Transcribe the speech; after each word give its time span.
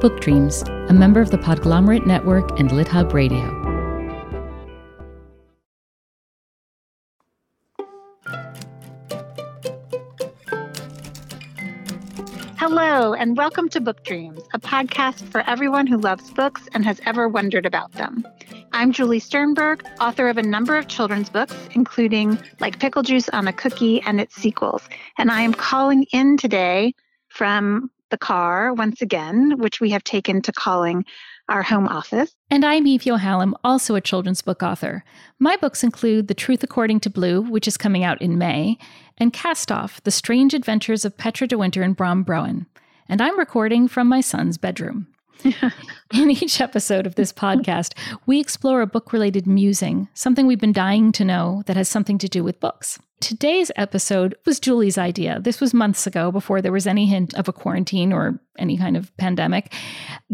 Book 0.00 0.18
Dreams, 0.18 0.62
a 0.88 0.94
member 0.94 1.20
of 1.20 1.30
the 1.30 1.36
Podglomerate 1.36 2.06
Network 2.06 2.58
and 2.58 2.70
LitHub 2.70 3.12
Radio. 3.12 3.44
Hello, 12.56 13.12
and 13.12 13.36
welcome 13.36 13.68
to 13.68 13.78
Book 13.82 14.02
Dreams, 14.02 14.40
a 14.54 14.58
podcast 14.58 15.20
for 15.30 15.42
everyone 15.42 15.86
who 15.86 15.98
loves 15.98 16.30
books 16.30 16.66
and 16.72 16.82
has 16.86 16.98
ever 17.04 17.28
wondered 17.28 17.66
about 17.66 17.92
them. 17.92 18.26
I'm 18.72 18.92
Julie 18.92 19.20
Sternberg, 19.20 19.86
author 20.00 20.30
of 20.30 20.38
a 20.38 20.42
number 20.42 20.78
of 20.78 20.88
children's 20.88 21.28
books, 21.28 21.54
including 21.72 22.38
Like 22.58 22.80
Pickle 22.80 23.02
Juice 23.02 23.28
on 23.28 23.46
a 23.46 23.52
Cookie 23.52 24.00
and 24.00 24.18
its 24.18 24.34
sequels. 24.34 24.88
And 25.18 25.30
I 25.30 25.42
am 25.42 25.52
calling 25.52 26.06
in 26.10 26.38
today 26.38 26.94
from 27.28 27.90
the 28.10 28.18
car 28.18 28.74
once 28.74 29.00
again, 29.00 29.58
which 29.58 29.80
we 29.80 29.90
have 29.90 30.04
taken 30.04 30.42
to 30.42 30.52
calling 30.52 31.04
our 31.48 31.62
home 31.62 31.88
office. 31.88 32.34
And 32.48 32.64
I'm 32.64 32.86
Eve 32.86 33.02
Yohalem, 33.02 33.54
also 33.64 33.94
a 33.94 34.00
children's 34.00 34.42
book 34.42 34.62
author. 34.62 35.04
My 35.38 35.56
books 35.56 35.82
include 35.82 36.28
The 36.28 36.34
Truth 36.34 36.62
According 36.62 37.00
to 37.00 37.10
Blue, 37.10 37.42
which 37.42 37.66
is 37.66 37.76
coming 37.76 38.04
out 38.04 38.20
in 38.22 38.38
May, 38.38 38.78
and 39.18 39.32
Cast 39.32 39.72
Off 39.72 40.02
The 40.02 40.10
Strange 40.10 40.54
Adventures 40.54 41.04
of 41.04 41.16
Petra 41.16 41.46
de 41.46 41.58
Winter 41.58 41.82
and 41.82 41.96
Bram 41.96 42.24
Broen. 42.24 42.66
And 43.08 43.20
I'm 43.20 43.38
recording 43.38 43.88
from 43.88 44.06
my 44.06 44.20
son's 44.20 44.58
bedroom. 44.58 45.08
In 46.14 46.30
each 46.30 46.60
episode 46.60 47.06
of 47.06 47.14
this 47.14 47.32
podcast, 47.32 47.94
we 48.26 48.38
explore 48.38 48.82
a 48.82 48.86
book 48.86 49.12
related 49.12 49.46
musing, 49.46 50.08
something 50.14 50.46
we've 50.46 50.60
been 50.60 50.72
dying 50.72 51.12
to 51.12 51.24
know 51.24 51.62
that 51.66 51.76
has 51.76 51.88
something 51.88 52.18
to 52.18 52.28
do 52.28 52.44
with 52.44 52.60
books. 52.60 52.98
Today's 53.20 53.70
episode 53.76 54.34
was 54.46 54.58
Julie's 54.58 54.96
idea. 54.96 55.40
This 55.40 55.60
was 55.60 55.74
months 55.74 56.06
ago 56.06 56.32
before 56.32 56.62
there 56.62 56.72
was 56.72 56.86
any 56.86 57.04
hint 57.04 57.34
of 57.34 57.48
a 57.48 57.52
quarantine 57.52 58.14
or 58.14 58.40
any 58.58 58.78
kind 58.78 58.96
of 58.96 59.14
pandemic. 59.18 59.74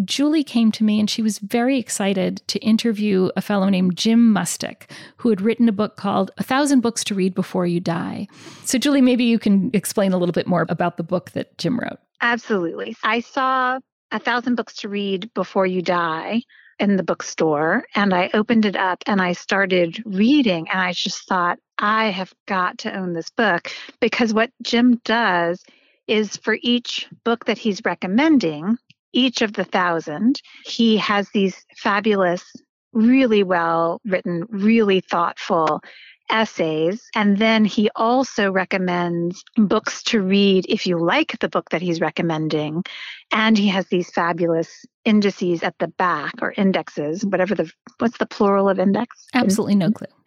Julie 0.05 0.45
came 0.45 0.71
to 0.71 0.85
me 0.85 1.01
and 1.01 1.11
she 1.11 1.21
was 1.21 1.41
very 1.41 1.79
excited 1.79 2.43
to 2.47 2.61
interview 2.61 3.29
a 3.37 3.43
fellow 3.43 3.69
named 3.69 3.97
Jim 3.97 4.33
Mustich, 4.33 4.89
who 5.17 5.31
had 5.31 5.41
written 5.41 5.69
a 5.69 5.73
book 5.73 5.97
called 5.97 6.31
A 6.39 6.45
Thousand 6.45 6.81
Books 6.81 7.03
to 7.05 7.15
Read 7.15 7.35
Before 7.35 7.67
You 7.67 7.81
Die. 7.81 8.29
So, 8.65 8.79
Julie, 8.79 9.03
maybe 9.03 9.25
you 9.25 9.41
can 9.41 9.71
explain 9.75 10.13
a 10.13 10.19
little 10.19 10.33
bit 10.33 10.47
more 10.47 10.65
about 10.69 10.97
the 10.97 11.03
book 11.03 11.33
that 11.33 11.59
Jim 11.59 11.81
wrote. 11.81 11.99
Absolutely. 12.21 12.97
I 13.03 13.19
saw 13.19 13.81
A 14.13 14.21
Thousand 14.21 14.55
Books 14.55 14.75
to 14.77 14.89
Read 14.89 15.35
Before 15.35 15.67
You 15.67 15.83
Die 15.83 16.41
in 16.79 16.97
the 16.97 17.03
bookstore 17.03 17.85
and 17.95 18.15
I 18.15 18.31
opened 18.35 18.65
it 18.65 18.77
up 18.77 19.03
and 19.07 19.21
I 19.21 19.33
started 19.33 20.03
reading 20.05 20.69
and 20.69 20.81
I 20.81 20.93
just 20.93 21.27
thought, 21.29 21.59
I 21.79 22.07
have 22.07 22.33
got 22.47 22.79
to 22.79 22.97
own 22.97 23.13
this 23.13 23.31
book 23.31 23.71
because 24.01 24.33
what 24.33 24.51
Jim 24.63 25.01
does 25.05 25.63
is 26.07 26.37
for 26.37 26.59
each 26.63 27.09
book 27.25 27.47
that 27.47 27.59
he's 27.59 27.85
recommending, 27.85 28.79
each 29.13 29.43
of 29.43 29.55
the 29.55 29.65
thousand, 29.65 30.41
he 30.65 30.97
has 30.99 31.29
these 31.31 31.65
fabulous, 31.77 32.45
really 32.93 33.43
well 33.43 34.01
written, 34.05 34.45
really 34.49 35.01
thoughtful 35.01 35.83
essays. 36.31 37.09
And 37.15 37.39
then 37.39 37.65
he 37.65 37.89
also 37.97 38.51
recommends 38.51 39.43
books 39.57 40.03
to 40.05 40.21
read 40.21 40.67
if 40.69 40.87
you 40.87 40.99
like 40.99 41.39
the 41.41 41.49
book 41.49 41.71
that 41.71 41.83
he's 41.83 42.01
recommending. 42.01 42.85
And 43.33 43.57
he 43.57 43.69
has 43.69 43.87
these 43.87 44.11
fabulous 44.11 44.85
indices 45.05 45.63
at 45.63 45.79
the 45.79 45.89
back 45.89 46.35
or 46.43 46.53
indexes, 46.57 47.25
whatever 47.25 47.55
the, 47.55 47.71
what's 47.99 48.19
the 48.19 48.27
plural 48.27 48.69
of 48.69 48.79
index? 48.79 49.27
Absolutely 49.35 49.77
no 49.77 49.91
clue. 49.91 50.09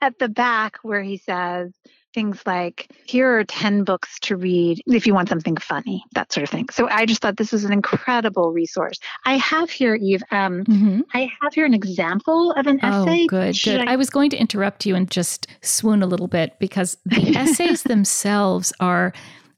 at 0.00 0.18
the 0.18 0.28
back 0.28 0.78
where 0.82 1.02
he 1.02 1.16
says, 1.16 1.72
things 2.18 2.42
like 2.46 2.90
here 3.04 3.38
are 3.38 3.44
10 3.44 3.84
books 3.84 4.18
to 4.18 4.36
read 4.36 4.82
if 4.86 5.06
you 5.06 5.14
want 5.14 5.28
something 5.28 5.56
funny 5.56 6.02
that 6.14 6.32
sort 6.32 6.42
of 6.42 6.50
thing. 6.50 6.66
So 6.70 6.88
i 6.88 7.06
just 7.06 7.22
thought 7.22 7.36
this 7.36 7.52
was 7.52 7.64
an 7.64 7.72
incredible 7.72 8.50
resource. 8.50 8.98
I 9.24 9.36
have 9.36 9.70
here 9.70 9.94
eve 9.94 10.24
um, 10.32 10.64
mm-hmm. 10.64 11.00
i 11.14 11.30
have 11.40 11.54
here 11.54 11.64
an 11.64 11.74
example 11.74 12.52
of 12.52 12.66
an 12.66 12.80
oh, 12.82 13.04
essay. 13.04 13.26
good 13.26 13.54
Should 13.56 13.78
good. 13.78 13.88
I-, 13.88 13.92
I 13.92 13.96
was 13.96 14.10
going 14.10 14.30
to 14.30 14.36
interrupt 14.36 14.84
you 14.84 14.96
and 14.96 15.08
just 15.08 15.46
swoon 15.60 16.02
a 16.02 16.06
little 16.06 16.26
bit 16.26 16.58
because 16.58 16.96
the 17.04 17.36
essays 17.42 17.84
themselves 17.84 18.72
are 18.80 19.12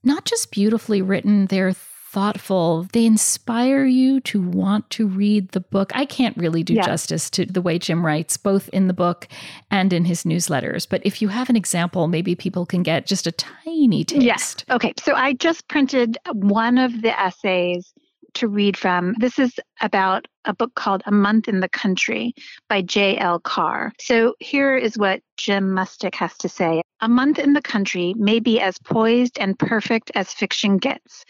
not 0.04 0.26
just 0.26 0.50
beautifully 0.50 1.00
written 1.00 1.46
they're 1.46 1.74
thoughtful. 2.10 2.88
They 2.92 3.06
inspire 3.06 3.84
you 3.84 4.20
to 4.22 4.42
want 4.42 4.90
to 4.90 5.06
read 5.06 5.50
the 5.50 5.60
book. 5.60 5.92
I 5.94 6.04
can't 6.04 6.36
really 6.36 6.64
do 6.64 6.74
yeah. 6.74 6.84
justice 6.84 7.30
to 7.30 7.46
the 7.46 7.62
way 7.62 7.78
Jim 7.78 8.04
writes, 8.04 8.36
both 8.36 8.68
in 8.70 8.88
the 8.88 8.92
book 8.92 9.28
and 9.70 9.92
in 9.92 10.04
his 10.04 10.24
newsletters. 10.24 10.88
But 10.88 11.02
if 11.04 11.22
you 11.22 11.28
have 11.28 11.48
an 11.48 11.56
example, 11.56 12.08
maybe 12.08 12.34
people 12.34 12.66
can 12.66 12.82
get 12.82 13.06
just 13.06 13.28
a 13.28 13.32
tiny 13.32 14.04
taste. 14.04 14.22
Yes. 14.22 14.56
Okay. 14.70 14.92
So 14.98 15.14
I 15.14 15.34
just 15.34 15.68
printed 15.68 16.18
one 16.32 16.78
of 16.78 17.00
the 17.02 17.18
essays 17.18 17.92
to 18.34 18.48
read 18.48 18.76
from. 18.76 19.14
This 19.18 19.38
is 19.38 19.54
about 19.80 20.26
a 20.44 20.54
book 20.54 20.74
called 20.74 21.02
A 21.06 21.12
Month 21.12 21.48
in 21.48 21.60
the 21.60 21.68
Country 21.68 22.34
by 22.68 22.82
J.L. 22.82 23.40
Carr. 23.40 23.92
So 24.00 24.34
here 24.40 24.76
is 24.76 24.98
what 24.98 25.22
Jim 25.36 25.74
Mustich 25.74 26.14
has 26.16 26.36
to 26.38 26.48
say. 26.48 26.82
A 27.00 27.08
month 27.08 27.38
in 27.38 27.52
the 27.52 27.62
country 27.62 28.14
may 28.16 28.40
be 28.40 28.60
as 28.60 28.78
poised 28.78 29.38
and 29.38 29.58
perfect 29.58 30.10
as 30.14 30.32
fiction 30.32 30.78
gets. 30.78 31.24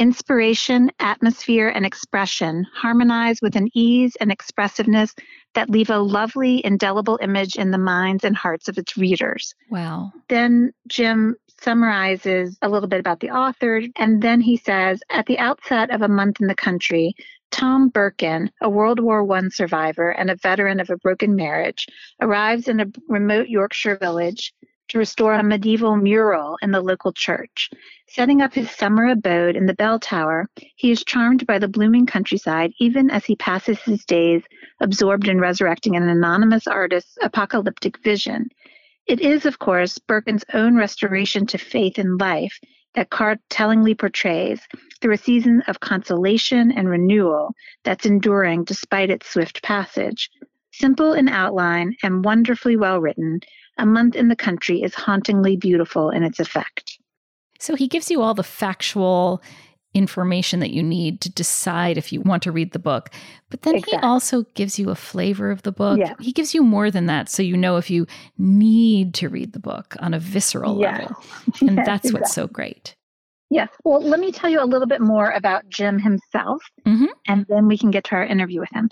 Inspiration, 0.00 0.90
atmosphere, 0.98 1.68
and 1.68 1.84
expression 1.84 2.66
harmonize 2.74 3.42
with 3.42 3.54
an 3.54 3.68
ease 3.74 4.16
and 4.18 4.32
expressiveness 4.32 5.14
that 5.52 5.68
leave 5.68 5.90
a 5.90 5.98
lovely, 5.98 6.64
indelible 6.64 7.18
image 7.20 7.56
in 7.56 7.70
the 7.70 7.76
minds 7.76 8.24
and 8.24 8.34
hearts 8.34 8.66
of 8.66 8.78
its 8.78 8.96
readers. 8.96 9.54
Wow. 9.68 10.10
Then 10.30 10.72
Jim 10.88 11.36
summarizes 11.60 12.56
a 12.62 12.70
little 12.70 12.88
bit 12.88 12.98
about 12.98 13.20
the 13.20 13.28
author, 13.28 13.82
and 13.96 14.22
then 14.22 14.40
he 14.40 14.56
says 14.56 15.02
At 15.10 15.26
the 15.26 15.38
outset 15.38 15.90
of 15.90 16.00
A 16.00 16.08
Month 16.08 16.40
in 16.40 16.46
the 16.46 16.54
Country, 16.54 17.14
Tom 17.50 17.90
Birkin, 17.90 18.50
a 18.62 18.70
World 18.70 19.00
War 19.00 19.30
I 19.30 19.48
survivor 19.50 20.08
and 20.08 20.30
a 20.30 20.36
veteran 20.36 20.80
of 20.80 20.88
a 20.88 20.96
broken 20.96 21.36
marriage, 21.36 21.86
arrives 22.22 22.68
in 22.68 22.80
a 22.80 22.86
remote 23.06 23.48
Yorkshire 23.48 23.98
village 23.98 24.54
to 24.90 24.98
restore 24.98 25.34
a 25.34 25.42
medieval 25.42 25.96
mural 25.96 26.58
in 26.62 26.72
the 26.72 26.80
local 26.80 27.12
church. 27.12 27.70
Setting 28.08 28.42
up 28.42 28.52
his 28.52 28.70
summer 28.70 29.06
abode 29.06 29.56
in 29.56 29.66
the 29.66 29.74
bell 29.74 29.98
tower, 29.98 30.48
he 30.76 30.90
is 30.90 31.04
charmed 31.04 31.46
by 31.46 31.58
the 31.58 31.68
blooming 31.68 32.06
countryside 32.06 32.72
even 32.80 33.08
as 33.08 33.24
he 33.24 33.36
passes 33.36 33.80
his 33.80 34.04
days 34.04 34.42
absorbed 34.80 35.28
in 35.28 35.40
resurrecting 35.40 35.94
an 35.94 36.08
anonymous 36.08 36.66
artist's 36.66 37.16
apocalyptic 37.22 37.98
vision. 38.02 38.48
It 39.06 39.20
is, 39.20 39.46
of 39.46 39.60
course, 39.60 39.98
Birkin's 39.98 40.44
own 40.54 40.76
restoration 40.76 41.46
to 41.46 41.58
faith 41.58 41.98
in 41.98 42.18
life 42.18 42.58
that 42.94 43.10
Carr 43.10 43.38
tellingly 43.48 43.94
portrays 43.94 44.60
through 45.00 45.14
a 45.14 45.18
season 45.18 45.62
of 45.68 45.80
consolation 45.80 46.72
and 46.72 46.88
renewal 46.88 47.54
that's 47.84 48.06
enduring 48.06 48.64
despite 48.64 49.10
its 49.10 49.30
swift 49.30 49.62
passage. 49.62 50.30
Simple 50.72 51.12
in 51.12 51.28
outline 51.28 51.94
and 52.02 52.24
wonderfully 52.24 52.76
well 52.76 53.00
written, 53.00 53.40
a 53.80 53.86
Month 53.86 54.14
in 54.14 54.28
the 54.28 54.36
Country 54.36 54.82
is 54.82 54.94
hauntingly 54.94 55.56
beautiful 55.56 56.10
in 56.10 56.22
its 56.22 56.38
effect. 56.38 56.98
So 57.58 57.74
he 57.74 57.88
gives 57.88 58.10
you 58.10 58.22
all 58.22 58.34
the 58.34 58.42
factual 58.42 59.42
information 59.92 60.60
that 60.60 60.70
you 60.70 60.82
need 60.82 61.20
to 61.20 61.30
decide 61.30 61.98
if 61.98 62.12
you 62.12 62.20
want 62.20 62.42
to 62.44 62.52
read 62.52 62.72
the 62.72 62.78
book. 62.78 63.10
But 63.48 63.62
then 63.62 63.76
exactly. 63.76 63.98
he 63.98 64.02
also 64.06 64.42
gives 64.54 64.78
you 64.78 64.90
a 64.90 64.94
flavor 64.94 65.50
of 65.50 65.62
the 65.62 65.72
book. 65.72 65.98
Yeah. 65.98 66.14
He 66.20 66.32
gives 66.32 66.54
you 66.54 66.62
more 66.62 66.90
than 66.90 67.06
that 67.06 67.28
so 67.28 67.42
you 67.42 67.56
know 67.56 67.76
if 67.76 67.90
you 67.90 68.06
need 68.38 69.14
to 69.14 69.28
read 69.28 69.52
the 69.52 69.58
book 69.58 69.96
on 69.98 70.14
a 70.14 70.20
visceral 70.20 70.80
yeah. 70.80 70.98
level. 70.98 71.16
And 71.60 71.76
yes, 71.76 71.86
that's 71.86 72.04
exactly. 72.04 72.12
what's 72.12 72.34
so 72.34 72.46
great. 72.46 72.94
Yes. 73.50 73.68
Well, 73.82 74.00
let 74.00 74.20
me 74.20 74.30
tell 74.30 74.48
you 74.48 74.62
a 74.62 74.64
little 74.64 74.86
bit 74.86 75.00
more 75.00 75.30
about 75.30 75.68
Jim 75.68 75.98
himself, 75.98 76.62
mm-hmm. 76.86 77.06
and 77.26 77.44
then 77.48 77.66
we 77.66 77.76
can 77.76 77.90
get 77.90 78.04
to 78.04 78.14
our 78.14 78.24
interview 78.24 78.60
with 78.60 78.70
him. 78.72 78.88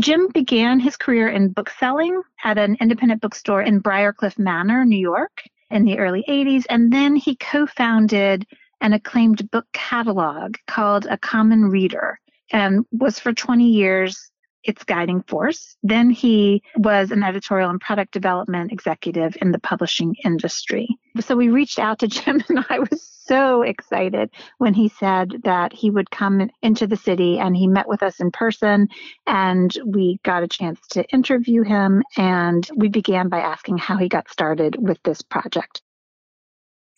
Jim 0.00 0.28
began 0.32 0.80
his 0.80 0.96
career 0.96 1.28
in 1.28 1.52
bookselling 1.52 2.22
at 2.42 2.56
an 2.56 2.74
independent 2.80 3.20
bookstore 3.20 3.60
in 3.60 3.82
Briarcliff 3.82 4.38
Manor, 4.38 4.86
New 4.86 4.98
York, 4.98 5.42
in 5.70 5.84
the 5.84 5.98
early 5.98 6.24
80s. 6.26 6.64
And 6.70 6.90
then 6.90 7.16
he 7.16 7.36
co 7.36 7.66
founded 7.66 8.46
an 8.80 8.94
acclaimed 8.94 9.50
book 9.50 9.66
catalog 9.74 10.56
called 10.66 11.06
A 11.06 11.18
Common 11.18 11.66
Reader 11.66 12.18
and 12.50 12.86
was 12.90 13.20
for 13.20 13.34
20 13.34 13.68
years 13.68 14.30
its 14.64 14.84
guiding 14.84 15.22
force. 15.22 15.76
Then 15.82 16.10
he 16.10 16.62
was 16.76 17.10
an 17.10 17.22
editorial 17.22 17.70
and 17.70 17.80
product 17.80 18.12
development 18.12 18.72
executive 18.72 19.36
in 19.40 19.52
the 19.52 19.58
publishing 19.58 20.14
industry. 20.24 20.88
So 21.20 21.36
we 21.36 21.48
reached 21.48 21.78
out 21.78 22.00
to 22.00 22.08
Jim, 22.08 22.42
and 22.48 22.64
I 22.68 22.78
was 22.78 23.10
so 23.30 23.62
excited 23.62 24.30
when 24.58 24.74
he 24.74 24.88
said 24.88 25.42
that 25.44 25.72
he 25.72 25.88
would 25.90 26.10
come 26.10 26.50
into 26.62 26.86
the 26.86 26.96
city 26.96 27.38
and 27.38 27.56
he 27.56 27.68
met 27.68 27.88
with 27.88 28.02
us 28.02 28.18
in 28.18 28.32
person 28.32 28.88
and 29.26 29.72
we 29.86 30.18
got 30.24 30.42
a 30.42 30.48
chance 30.48 30.80
to 30.90 31.04
interview 31.10 31.62
him. 31.62 32.02
And 32.16 32.68
we 32.74 32.88
began 32.88 33.28
by 33.28 33.38
asking 33.38 33.78
how 33.78 33.96
he 33.98 34.08
got 34.08 34.28
started 34.28 34.76
with 34.80 34.98
this 35.04 35.22
project. 35.22 35.80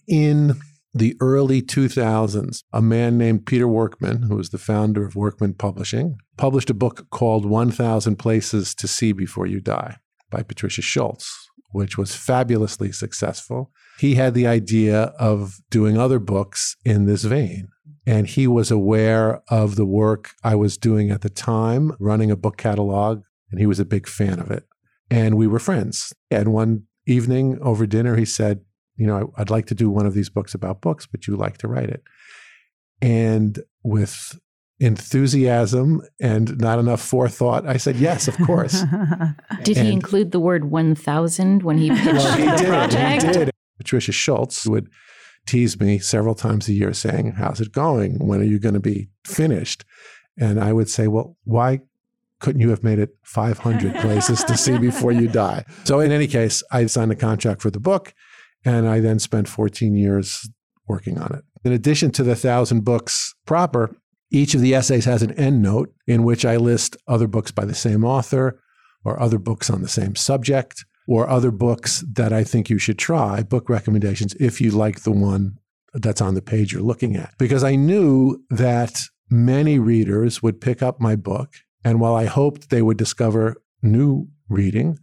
In 0.08 0.58
the 0.94 1.16
early 1.20 1.62
2000s, 1.62 2.64
a 2.72 2.82
man 2.82 3.16
named 3.16 3.46
Peter 3.46 3.66
Workman, 3.66 4.22
who 4.22 4.36
was 4.36 4.50
the 4.50 4.58
founder 4.58 5.06
of 5.06 5.16
Workman 5.16 5.54
Publishing, 5.54 6.18
published 6.36 6.70
a 6.70 6.74
book 6.74 7.08
called 7.10 7.46
1000 7.46 8.16
Places 8.16 8.74
to 8.74 8.86
See 8.86 9.12
Before 9.12 9.46
You 9.46 9.60
Die 9.60 9.96
by 10.30 10.42
Patricia 10.42 10.82
Schultz, 10.82 11.48
which 11.70 11.96
was 11.96 12.14
fabulously 12.14 12.92
successful. 12.92 13.70
He 13.98 14.16
had 14.16 14.34
the 14.34 14.46
idea 14.46 15.14
of 15.18 15.60
doing 15.70 15.96
other 15.96 16.18
books 16.18 16.76
in 16.84 17.06
this 17.06 17.24
vein. 17.24 17.68
And 18.06 18.26
he 18.26 18.46
was 18.48 18.70
aware 18.70 19.42
of 19.48 19.76
the 19.76 19.86
work 19.86 20.30
I 20.42 20.56
was 20.56 20.76
doing 20.76 21.10
at 21.10 21.20
the 21.20 21.30
time, 21.30 21.96
running 22.00 22.30
a 22.30 22.36
book 22.36 22.56
catalog, 22.56 23.22
and 23.50 23.60
he 23.60 23.66
was 23.66 23.78
a 23.78 23.84
big 23.84 24.08
fan 24.08 24.40
of 24.40 24.50
it. 24.50 24.64
And 25.08 25.36
we 25.36 25.46
were 25.46 25.60
friends. 25.60 26.12
And 26.30 26.52
one 26.52 26.84
evening 27.06 27.58
over 27.62 27.86
dinner, 27.86 28.16
he 28.16 28.24
said, 28.24 28.62
You 28.96 29.06
know, 29.06 29.32
I'd 29.36 29.50
like 29.50 29.66
to 29.66 29.74
do 29.74 29.90
one 29.90 30.06
of 30.06 30.14
these 30.14 30.28
books 30.30 30.54
about 30.54 30.80
books, 30.80 31.06
but 31.06 31.26
you 31.26 31.36
like 31.36 31.58
to 31.58 31.68
write 31.68 31.88
it. 31.90 32.02
And 33.00 33.58
with 33.82 34.38
enthusiasm 34.78 36.02
and 36.20 36.58
not 36.58 36.78
enough 36.78 37.00
forethought, 37.00 37.66
I 37.66 37.76
said, 37.76 37.96
Yes, 37.96 38.28
of 38.28 38.36
course. 38.38 38.82
Did 39.64 39.78
And- 39.78 39.86
he 39.86 39.92
include 39.92 40.32
the 40.32 40.40
word 40.40 40.66
1000 40.70 41.62
when 41.62 41.78
he 41.78 41.90
pitched 41.90 42.04
well, 42.06 42.36
he 42.36 42.44
the 42.44 42.56
did. 42.56 42.66
project? 42.66 43.22
He 43.24 43.32
did. 43.32 43.50
Patricia 43.78 44.12
Schultz 44.12 44.66
would 44.66 44.88
tease 45.46 45.80
me 45.80 45.98
several 45.98 46.34
times 46.36 46.68
a 46.68 46.72
year 46.72 46.92
saying, 46.92 47.32
How's 47.32 47.60
it 47.60 47.72
going? 47.72 48.18
When 48.26 48.40
are 48.40 48.44
you 48.44 48.58
going 48.58 48.74
to 48.74 48.80
be 48.80 49.08
finished? 49.26 49.84
And 50.38 50.60
I 50.60 50.72
would 50.72 50.88
say, 50.88 51.08
Well, 51.08 51.36
why 51.44 51.80
couldn't 52.40 52.60
you 52.60 52.70
have 52.70 52.82
made 52.84 52.98
it 52.98 53.16
500 53.24 53.94
places 53.96 54.42
to 54.44 54.56
see 54.56 54.78
before 54.78 55.12
you 55.12 55.28
die? 55.28 55.64
So, 55.84 56.00
in 56.00 56.12
any 56.12 56.26
case, 56.28 56.62
I 56.70 56.86
signed 56.86 57.10
a 57.12 57.16
contract 57.16 57.60
for 57.62 57.70
the 57.70 57.80
book, 57.80 58.14
and 58.64 58.88
I 58.88 59.00
then 59.00 59.18
spent 59.18 59.48
14 59.48 59.94
years 59.94 60.48
working 60.86 61.18
on 61.18 61.34
it. 61.34 61.44
In 61.64 61.72
addition 61.72 62.10
to 62.12 62.22
the 62.22 62.36
thousand 62.36 62.84
books 62.84 63.34
proper, 63.46 63.96
each 64.30 64.54
of 64.54 64.60
the 64.60 64.74
essays 64.74 65.04
has 65.04 65.22
an 65.22 65.32
end 65.32 65.62
note 65.62 65.92
in 66.06 66.24
which 66.24 66.44
I 66.44 66.56
list 66.56 66.96
other 67.06 67.26
books 67.26 67.50
by 67.50 67.64
the 67.64 67.74
same 67.74 68.04
author 68.04 68.60
or 69.04 69.20
other 69.20 69.38
books 69.38 69.68
on 69.70 69.82
the 69.82 69.88
same 69.88 70.16
subject 70.16 70.84
or 71.06 71.28
other 71.28 71.50
books 71.50 72.04
that 72.12 72.32
I 72.32 72.44
think 72.44 72.70
you 72.70 72.78
should 72.78 72.98
try, 72.98 73.42
book 73.42 73.68
recommendations, 73.68 74.34
if 74.40 74.60
you 74.60 74.70
like 74.70 75.02
the 75.02 75.12
one 75.12 75.58
that's 75.94 76.20
on 76.20 76.34
the 76.34 76.42
page 76.42 76.72
you're 76.72 76.82
looking 76.82 77.16
at. 77.16 77.34
Because 77.38 77.64
I 77.64 77.74
knew 77.74 78.42
that 78.50 79.02
many 79.28 79.78
readers 79.78 80.42
would 80.42 80.60
pick 80.60 80.82
up 80.82 81.00
my 81.00 81.16
book. 81.16 81.52
And 81.84 82.00
while 82.00 82.14
I 82.14 82.26
hoped 82.26 82.70
they 82.70 82.82
would 82.82 82.96
discover 82.96 83.56
new 83.82 84.28
reading, 84.48 84.98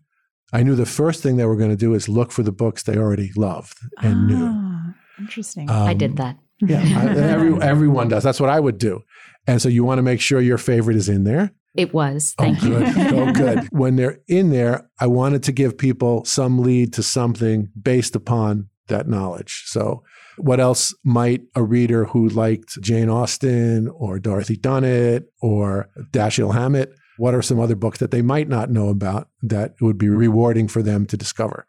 I 0.51 0.63
knew 0.63 0.75
the 0.75 0.85
first 0.85 1.21
thing 1.23 1.37
they 1.37 1.45
were 1.45 1.55
going 1.55 1.69
to 1.69 1.75
do 1.75 1.93
is 1.93 2.09
look 2.09 2.31
for 2.31 2.43
the 2.43 2.51
books 2.51 2.83
they 2.83 2.97
already 2.97 3.31
loved 3.35 3.77
and 4.01 4.27
knew. 4.27 4.47
Ah, 4.49 4.93
Interesting. 5.19 5.69
I 5.69 5.91
Um, 5.91 5.97
did 5.97 6.17
that. 6.17 6.37
Yeah, 6.61 6.79
I- 6.81 7.15
every, 7.35 7.61
everyone 7.61 8.07
does. 8.07 8.23
That's 8.23 8.39
what 8.39 8.49
I 8.49 8.59
would 8.59 8.77
do. 8.77 9.01
And 9.47 9.61
so 9.61 9.69
you 9.69 9.83
want 9.83 9.99
to 9.99 10.03
make 10.03 10.21
sure 10.21 10.41
your 10.41 10.57
favorite 10.57 10.97
is 10.97 11.09
in 11.09 11.23
there. 11.23 11.51
It 11.75 11.93
was. 11.93 12.33
Thank 12.37 12.63
oh, 12.63 12.67
you. 12.67 12.79
good. 12.79 13.13
oh, 13.13 13.31
good. 13.43 13.59
When 13.71 13.95
they're 13.95 14.19
in 14.27 14.49
there, 14.49 14.89
I 14.99 15.07
wanted 15.07 15.43
to 15.43 15.51
give 15.51 15.77
people 15.77 16.25
some 16.25 16.59
lead 16.59 16.93
to 16.93 17.03
something 17.03 17.69
based 17.79 18.15
upon 18.15 18.69
that 18.87 19.07
knowledge. 19.07 19.63
So, 19.67 20.03
what 20.37 20.59
else 20.59 20.93
might 21.03 21.41
a 21.55 21.61
reader 21.63 22.05
who 22.05 22.27
liked 22.29 22.81
Jane 22.81 23.09
Austen 23.09 23.87
or 23.89 24.19
Dorothy 24.19 24.55
Dunnett 24.57 25.25
or 25.41 25.89
Dashiell 26.11 26.53
Hammett, 26.53 26.91
what 27.19 27.35
are 27.35 27.41
some 27.41 27.59
other 27.59 27.75
books 27.75 27.99
that 27.99 28.11
they 28.11 28.21
might 28.21 28.47
not 28.47 28.69
know 28.69 28.87
about 28.87 29.27
that 29.43 29.75
would 29.81 29.97
be 29.97 30.07
rewarding 30.07 30.69
for 30.69 30.81
them 30.81 31.05
to 31.05 31.17
discover? 31.17 31.67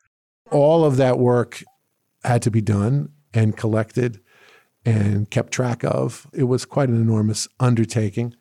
All 0.53 0.85
of 0.85 0.97
that 0.97 1.19
work 1.19 1.65
had 2.23 2.41
to 2.43 2.53
be 2.53 2.61
done 2.61 3.09
and 3.35 3.57
collected 3.57 4.21
and 4.85 5.29
kept 5.29 5.53
track 5.53 5.83
of. 5.83 6.29
It 6.33 6.45
was 6.45 6.65
quite 6.65 6.89
an 6.89 7.01
enormous 7.01 7.49
undertaking. 7.59 8.35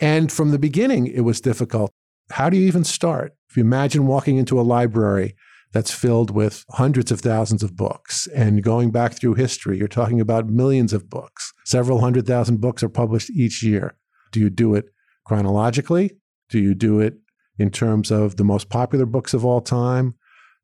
And 0.00 0.32
from 0.32 0.50
the 0.50 0.58
beginning, 0.58 1.06
it 1.06 1.20
was 1.20 1.40
difficult. 1.40 1.92
How 2.30 2.50
do 2.50 2.56
you 2.56 2.66
even 2.66 2.82
start? 2.82 3.36
If 3.48 3.56
you 3.56 3.62
imagine 3.62 4.08
walking 4.08 4.36
into 4.36 4.60
a 4.60 4.62
library 4.62 5.36
that's 5.72 5.92
filled 5.92 6.32
with 6.32 6.64
hundreds 6.70 7.12
of 7.12 7.20
thousands 7.20 7.62
of 7.62 7.76
books 7.76 8.26
and 8.34 8.60
going 8.60 8.90
back 8.90 9.12
through 9.12 9.34
history, 9.34 9.78
you're 9.78 9.86
talking 9.86 10.20
about 10.20 10.48
millions 10.48 10.92
of 10.92 11.08
books. 11.08 11.52
Several 11.64 12.00
hundred 12.00 12.26
thousand 12.26 12.60
books 12.60 12.82
are 12.82 12.88
published 12.88 13.30
each 13.30 13.62
year. 13.62 13.96
Do 14.32 14.40
you 14.40 14.50
do 14.50 14.74
it 14.74 14.86
chronologically? 15.24 16.16
Do 16.54 16.60
you 16.60 16.76
do 16.76 17.00
it 17.00 17.14
in 17.58 17.72
terms 17.72 18.12
of 18.12 18.36
the 18.36 18.44
most 18.44 18.68
popular 18.68 19.06
books 19.06 19.34
of 19.34 19.44
all 19.44 19.60
time? 19.60 20.14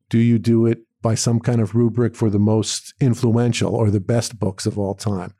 Do 0.09 0.19
you 0.19 0.39
do 0.39 0.65
it 0.65 0.77
by 1.01 1.15
some 1.15 1.41
kind 1.41 1.59
of 1.59 1.75
rubric 1.75 2.15
for 2.15 2.29
the 2.29 2.39
most 2.39 2.93
influential 3.01 3.75
or 3.75 3.91
the 3.91 3.99
best 3.99 4.39
books 4.39 4.65
of 4.65 4.79
all 4.79 4.95
time? 4.95 5.33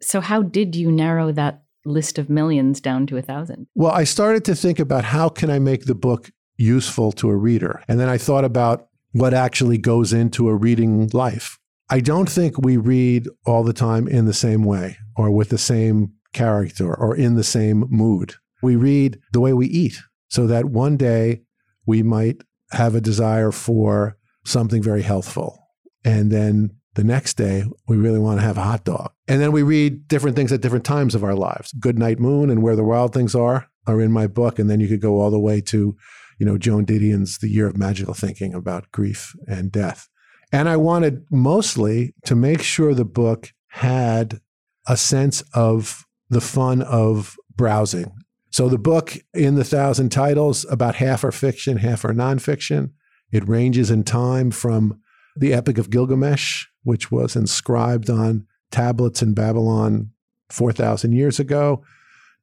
So, 0.00 0.20
how 0.20 0.42
did 0.42 0.76
you 0.76 0.92
narrow 0.92 1.32
that 1.32 1.64
list 1.84 2.20
of 2.20 2.30
millions 2.30 2.80
down 2.80 3.08
to 3.08 3.16
a 3.16 3.20
thousand? 3.20 3.66
Well, 3.74 3.90
I 3.90 4.04
started 4.04 4.44
to 4.44 4.54
think 4.54 4.78
about 4.78 5.02
how 5.02 5.28
can 5.28 5.50
I 5.50 5.58
make 5.58 5.86
the 5.86 5.96
book 5.96 6.30
useful 6.56 7.10
to 7.10 7.28
a 7.28 7.36
reader? 7.36 7.82
And 7.88 7.98
then 7.98 8.08
I 8.08 8.16
thought 8.16 8.44
about 8.44 8.86
what 9.10 9.34
actually 9.34 9.78
goes 9.78 10.12
into 10.12 10.48
a 10.48 10.54
reading 10.54 11.10
life. 11.14 11.58
I 11.90 11.98
don't 11.98 12.30
think 12.30 12.58
we 12.60 12.76
read 12.76 13.26
all 13.44 13.64
the 13.64 13.72
time 13.72 14.06
in 14.06 14.26
the 14.26 14.32
same 14.32 14.62
way 14.62 14.98
or 15.16 15.32
with 15.32 15.48
the 15.48 15.58
same 15.58 16.12
character 16.32 16.94
or 16.94 17.16
in 17.16 17.34
the 17.34 17.42
same 17.42 17.86
mood. 17.90 18.36
We 18.66 18.74
read 18.74 19.20
the 19.30 19.38
way 19.38 19.52
we 19.52 19.68
eat 19.68 19.96
so 20.28 20.48
that 20.48 20.64
one 20.64 20.96
day 20.96 21.42
we 21.86 22.02
might 22.02 22.42
have 22.72 22.96
a 22.96 23.00
desire 23.00 23.52
for 23.52 24.18
something 24.44 24.82
very 24.82 25.02
healthful. 25.02 25.56
And 26.04 26.32
then 26.32 26.72
the 26.96 27.04
next 27.04 27.34
day, 27.34 27.62
we 27.86 27.96
really 27.96 28.18
want 28.18 28.40
to 28.40 28.44
have 28.44 28.58
a 28.58 28.64
hot 28.64 28.84
dog. 28.84 29.12
And 29.28 29.40
then 29.40 29.52
we 29.52 29.62
read 29.62 30.08
different 30.08 30.34
things 30.34 30.50
at 30.50 30.62
different 30.62 30.84
times 30.84 31.14
of 31.14 31.22
our 31.22 31.36
lives. 31.36 31.70
Good 31.78 31.96
Night 31.96 32.18
Moon 32.18 32.50
and 32.50 32.60
Where 32.60 32.74
the 32.74 32.82
Wild 32.82 33.14
Things 33.14 33.36
Are 33.36 33.68
are 33.86 34.00
in 34.00 34.10
my 34.10 34.26
book. 34.26 34.58
And 34.58 34.68
then 34.68 34.80
you 34.80 34.88
could 34.88 35.00
go 35.00 35.20
all 35.20 35.30
the 35.30 35.38
way 35.38 35.60
to, 35.60 35.96
you 36.40 36.44
know, 36.44 36.58
Joan 36.58 36.84
Didion's 36.84 37.38
The 37.38 37.48
Year 37.48 37.68
of 37.68 37.76
Magical 37.76 38.14
Thinking 38.14 38.52
about 38.52 38.90
grief 38.90 39.32
and 39.46 39.70
death. 39.70 40.08
And 40.50 40.68
I 40.68 40.76
wanted 40.76 41.24
mostly 41.30 42.14
to 42.24 42.34
make 42.34 42.62
sure 42.62 42.94
the 42.94 43.04
book 43.04 43.52
had 43.68 44.40
a 44.88 44.96
sense 44.96 45.44
of 45.54 46.04
the 46.28 46.40
fun 46.40 46.82
of 46.82 47.36
browsing. 47.54 48.12
So 48.50 48.68
the 48.68 48.78
book 48.78 49.16
in 49.34 49.56
the 49.56 49.64
thousand 49.64 50.10
titles, 50.10 50.64
about 50.70 50.96
half 50.96 51.24
are 51.24 51.32
fiction, 51.32 51.78
half 51.78 52.04
are 52.04 52.14
nonfiction. 52.14 52.92
It 53.32 53.48
ranges 53.48 53.90
in 53.90 54.04
time 54.04 54.50
from 54.50 55.00
the 55.36 55.52
Epic 55.52 55.78
of 55.78 55.90
Gilgamesh, 55.90 56.66
which 56.84 57.10
was 57.10 57.36
inscribed 57.36 58.08
on 58.08 58.46
tablets 58.70 59.22
in 59.22 59.34
Babylon 59.34 60.10
4,000 60.50 61.12
years 61.12 61.38
ago, 61.38 61.82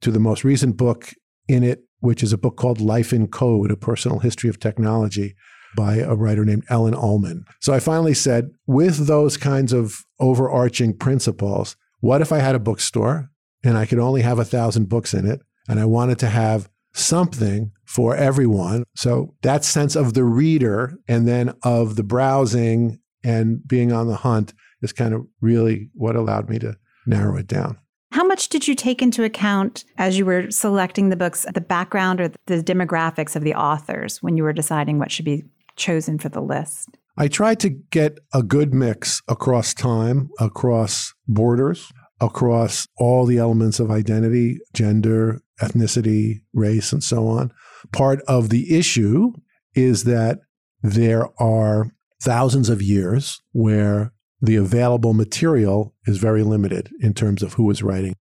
to 0.00 0.10
the 0.10 0.20
most 0.20 0.44
recent 0.44 0.76
book 0.76 1.14
in 1.48 1.64
it, 1.64 1.84
which 2.00 2.22
is 2.22 2.32
a 2.32 2.38
book 2.38 2.56
called 2.56 2.80
Life 2.80 3.12
in 3.12 3.26
Code, 3.26 3.70
a 3.70 3.76
personal 3.76 4.18
history 4.18 4.50
of 4.50 4.60
technology 4.60 5.34
by 5.76 5.96
a 5.96 6.14
writer 6.14 6.44
named 6.44 6.64
Ellen 6.68 6.94
Ullman. 6.94 7.44
So 7.60 7.72
I 7.72 7.80
finally 7.80 8.14
said, 8.14 8.50
with 8.66 9.06
those 9.06 9.36
kinds 9.36 9.72
of 9.72 10.04
overarching 10.20 10.96
principles, 10.96 11.76
what 12.00 12.20
if 12.20 12.30
I 12.30 12.38
had 12.38 12.54
a 12.54 12.60
bookstore 12.60 13.30
and 13.64 13.76
I 13.76 13.86
could 13.86 13.98
only 13.98 14.22
have 14.22 14.38
a 14.38 14.44
thousand 14.44 14.88
books 14.88 15.14
in 15.14 15.26
it? 15.26 15.40
And 15.68 15.80
I 15.80 15.84
wanted 15.84 16.18
to 16.20 16.28
have 16.28 16.68
something 16.92 17.72
for 17.84 18.16
everyone. 18.16 18.84
So 18.94 19.34
that 19.42 19.64
sense 19.64 19.96
of 19.96 20.14
the 20.14 20.24
reader 20.24 20.94
and 21.08 21.26
then 21.26 21.54
of 21.62 21.96
the 21.96 22.02
browsing 22.02 22.98
and 23.22 23.66
being 23.66 23.92
on 23.92 24.06
the 24.06 24.16
hunt 24.16 24.54
is 24.82 24.92
kind 24.92 25.14
of 25.14 25.26
really 25.40 25.90
what 25.94 26.16
allowed 26.16 26.48
me 26.48 26.58
to 26.60 26.76
narrow 27.06 27.36
it 27.36 27.46
down. 27.46 27.78
How 28.12 28.24
much 28.24 28.48
did 28.48 28.68
you 28.68 28.76
take 28.76 29.02
into 29.02 29.24
account 29.24 29.84
as 29.98 30.16
you 30.16 30.24
were 30.24 30.50
selecting 30.50 31.08
the 31.08 31.16
books, 31.16 31.44
the 31.52 31.60
background 31.60 32.20
or 32.20 32.28
the 32.46 32.62
demographics 32.62 33.34
of 33.34 33.42
the 33.42 33.54
authors 33.54 34.22
when 34.22 34.36
you 34.36 34.44
were 34.44 34.52
deciding 34.52 34.98
what 34.98 35.10
should 35.10 35.24
be 35.24 35.42
chosen 35.74 36.18
for 36.18 36.28
the 36.28 36.40
list? 36.40 36.96
I 37.16 37.28
tried 37.28 37.60
to 37.60 37.70
get 37.70 38.18
a 38.32 38.42
good 38.42 38.72
mix 38.72 39.20
across 39.28 39.74
time, 39.74 40.30
across 40.38 41.12
borders, 41.26 41.90
across 42.20 42.86
all 42.96 43.26
the 43.26 43.38
elements 43.38 43.80
of 43.80 43.90
identity, 43.90 44.58
gender, 44.72 45.40
ethnicity, 45.60 46.42
race, 46.52 46.92
and 46.92 47.02
so 47.02 47.28
on. 47.28 47.52
Part 47.92 48.20
of 48.28 48.48
the 48.50 48.76
issue 48.76 49.32
is 49.74 50.04
that 50.04 50.40
there 50.82 51.28
are 51.40 51.90
thousands 52.22 52.68
of 52.68 52.82
years 52.82 53.40
where 53.52 54.12
the 54.40 54.56
available 54.56 55.14
material 55.14 55.94
is 56.06 56.18
very 56.18 56.42
limited 56.42 56.90
in 57.00 57.14
terms 57.14 57.42
of 57.42 57.54
who 57.54 57.70
is 57.70 57.82
writing. 57.82 58.14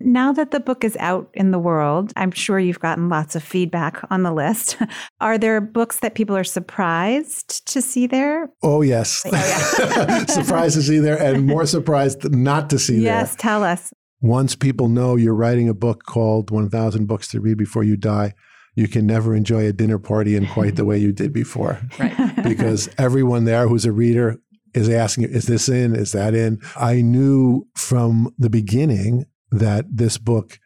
Now 0.00 0.32
that 0.32 0.52
the 0.52 0.60
book 0.60 0.84
is 0.84 0.96
out 1.00 1.28
in 1.34 1.50
the 1.50 1.58
world, 1.58 2.12
I'm 2.14 2.30
sure 2.30 2.58
you've 2.60 2.78
gotten 2.78 3.08
lots 3.08 3.34
of 3.34 3.42
feedback 3.42 4.00
on 4.10 4.22
the 4.22 4.32
list. 4.32 4.76
Are 5.20 5.38
there 5.38 5.60
books 5.60 5.98
that 6.00 6.14
people 6.14 6.36
are 6.36 6.44
surprised 6.44 7.66
to 7.72 7.82
see 7.82 8.06
there? 8.06 8.48
Oh, 8.62 8.82
yes. 8.82 9.24
Oh, 9.26 9.30
yeah. 9.32 10.24
surprised 10.26 10.76
to 10.76 10.82
see 10.82 11.00
there 11.00 11.20
and 11.20 11.46
more 11.46 11.66
surprised 11.66 12.32
not 12.32 12.70
to 12.70 12.78
see 12.78 12.94
there. 12.94 13.18
yes, 13.18 13.34
tell 13.36 13.64
us. 13.64 13.92
Once 14.20 14.56
people 14.56 14.88
know 14.88 15.16
you're 15.16 15.34
writing 15.34 15.68
a 15.68 15.74
book 15.74 16.04
called 16.04 16.50
1000 16.50 17.06
Books 17.06 17.28
to 17.28 17.40
Read 17.40 17.56
Before 17.56 17.84
You 17.84 17.96
Die, 17.96 18.34
you 18.74 18.88
can 18.88 19.06
never 19.06 19.34
enjoy 19.34 19.66
a 19.66 19.72
dinner 19.72 19.98
party 19.98 20.34
in 20.34 20.46
quite 20.46 20.76
the 20.76 20.84
way 20.84 20.98
you 20.98 21.12
did 21.12 21.32
before. 21.32 21.80
Right. 21.98 22.14
because 22.44 22.88
everyone 22.96 23.44
there 23.44 23.66
who's 23.66 23.84
a 23.84 23.92
reader 23.92 24.38
is 24.74 24.88
asking, 24.88 25.24
is 25.24 25.46
this 25.46 25.68
in? 25.68 25.94
Is 25.94 26.12
that 26.12 26.34
in? 26.34 26.60
I 26.76 27.00
knew 27.00 27.66
from 27.74 28.32
the 28.38 28.50
beginning 28.50 29.24
that 29.50 29.86
this 29.90 30.18
book 30.18 30.58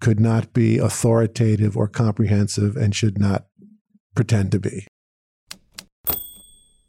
could 0.00 0.18
not 0.18 0.52
be 0.52 0.78
authoritative 0.78 1.76
or 1.76 1.88
comprehensive 1.88 2.76
and 2.76 2.94
should 2.94 3.18
not 3.18 3.46
pretend 4.14 4.52
to 4.52 4.58
be. 4.58 4.86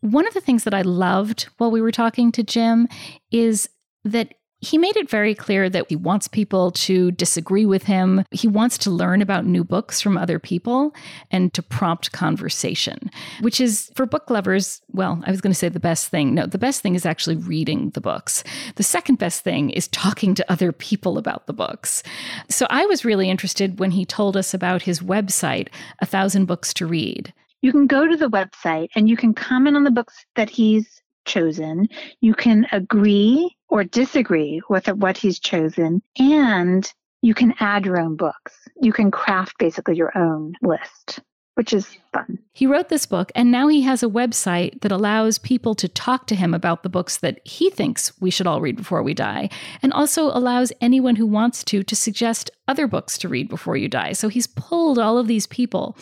One 0.01 0.27
of 0.27 0.33
the 0.33 0.41
things 0.41 0.63
that 0.63 0.73
I 0.73 0.81
loved 0.81 1.49
while 1.57 1.71
we 1.71 1.81
were 1.81 1.91
talking 1.91 2.31
to 2.33 2.43
Jim 2.43 2.87
is 3.31 3.69
that 4.03 4.33
he 4.59 4.77
made 4.77 4.97
it 4.97 5.09
very 5.09 5.35
clear 5.35 5.69
that 5.69 5.85
he 5.89 5.95
wants 5.95 6.27
people 6.27 6.71
to 6.71 7.11
disagree 7.11 7.65
with 7.65 7.83
him. 7.83 8.23
He 8.31 8.47
wants 8.47 8.77
to 8.79 8.89
learn 8.89 9.21
about 9.21 9.45
new 9.45 9.63
books 9.63 10.01
from 10.01 10.17
other 10.17 10.39
people 10.39 10.95
and 11.29 11.53
to 11.53 11.61
prompt 11.61 12.11
conversation, 12.11 13.11
which 13.41 13.61
is 13.61 13.91
for 13.95 14.05
book 14.05 14.29
lovers, 14.29 14.81
well, 14.89 15.21
I 15.25 15.31
was 15.31 15.41
going 15.41 15.51
to 15.51 15.57
say 15.57 15.69
the 15.69 15.79
best 15.79 16.09
thing. 16.09 16.33
No, 16.33 16.45
the 16.45 16.57
best 16.57 16.81
thing 16.81 16.95
is 16.95 17.05
actually 17.05 17.35
reading 17.35 17.91
the 17.91 18.01
books. 18.01 18.43
The 18.75 18.83
second 18.83 19.19
best 19.19 19.43
thing 19.43 19.69
is 19.69 19.87
talking 19.89 20.33
to 20.35 20.51
other 20.51 20.71
people 20.71 21.17
about 21.17 21.45
the 21.45 21.53
books. 21.53 22.01
So 22.49 22.65
I 22.69 22.85
was 22.87 23.05
really 23.05 23.29
interested 23.29 23.79
when 23.79 23.91
he 23.91 24.05
told 24.05 24.35
us 24.35 24.53
about 24.53 24.81
his 24.81 25.01
website, 25.01 25.69
A 26.01 26.05
Thousand 26.05 26.45
Books 26.45 26.73
to 26.75 26.87
Read. 26.87 27.33
You 27.61 27.71
can 27.71 27.87
go 27.87 28.07
to 28.07 28.15
the 28.15 28.29
website 28.29 28.89
and 28.95 29.09
you 29.09 29.17
can 29.17 29.33
comment 29.33 29.75
on 29.75 29.83
the 29.83 29.91
books 29.91 30.25
that 30.35 30.49
he's 30.49 31.01
chosen. 31.25 31.87
You 32.21 32.33
can 32.33 32.65
agree 32.71 33.56
or 33.69 33.83
disagree 33.83 34.61
with 34.69 34.87
what 34.87 35.17
he's 35.17 35.39
chosen, 35.39 36.01
and 36.17 36.91
you 37.21 37.33
can 37.33 37.53
add 37.59 37.85
your 37.85 37.99
own 37.99 38.15
books. 38.15 38.53
You 38.81 38.93
can 38.93 39.11
craft 39.11 39.57
basically 39.57 39.95
your 39.95 40.17
own 40.17 40.53
list 40.61 41.19
which 41.57 41.73
is 41.73 41.97
fun. 42.13 42.37
He 42.53 42.67
wrote 42.67 42.89
this 42.89 43.07
book, 43.07 43.31
and 43.33 43.49
now 43.49 43.67
he 43.67 43.81
has 43.81 44.03
a 44.03 44.07
website 44.07 44.79
that 44.81 44.91
allows 44.91 45.39
people 45.39 45.73
to 45.73 45.87
talk 45.87 46.27
to 46.27 46.35
him 46.35 46.53
about 46.53 46.83
the 46.83 46.89
books 46.89 47.17
that 47.17 47.39
he 47.47 47.71
thinks 47.71 48.13
we 48.21 48.29
should 48.29 48.45
all 48.45 48.61
read 48.61 48.75
before 48.75 49.01
we 49.01 49.15
die, 49.15 49.49
and 49.81 49.91
also 49.91 50.25
allows 50.25 50.71
anyone 50.81 51.15
who 51.15 51.25
wants 51.25 51.63
to 51.63 51.81
to 51.81 51.95
suggest 51.95 52.51
other 52.67 52.85
books 52.85 53.17
to 53.17 53.27
read 53.27 53.49
before 53.49 53.75
you 53.75 53.87
die. 53.87 54.11
So 54.11 54.27
he's 54.27 54.45
pulled 54.45 54.99
all 54.99 55.17
of 55.17 55.25
these 55.25 55.47
people 55.47 55.97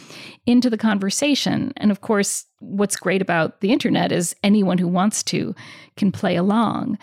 into 0.46 0.70
the 0.70 0.78
conversation. 0.78 1.72
And 1.78 1.90
of 1.90 2.02
course, 2.02 2.46
what's 2.60 2.98
great 2.98 3.22
about 3.22 3.62
the 3.62 3.72
internet 3.72 4.12
is 4.12 4.36
anyone 4.44 4.78
who 4.78 4.90
wants 4.90 5.24
to 5.24 5.56
can 5.96 6.12
play 6.12 6.36
along. 6.36 6.98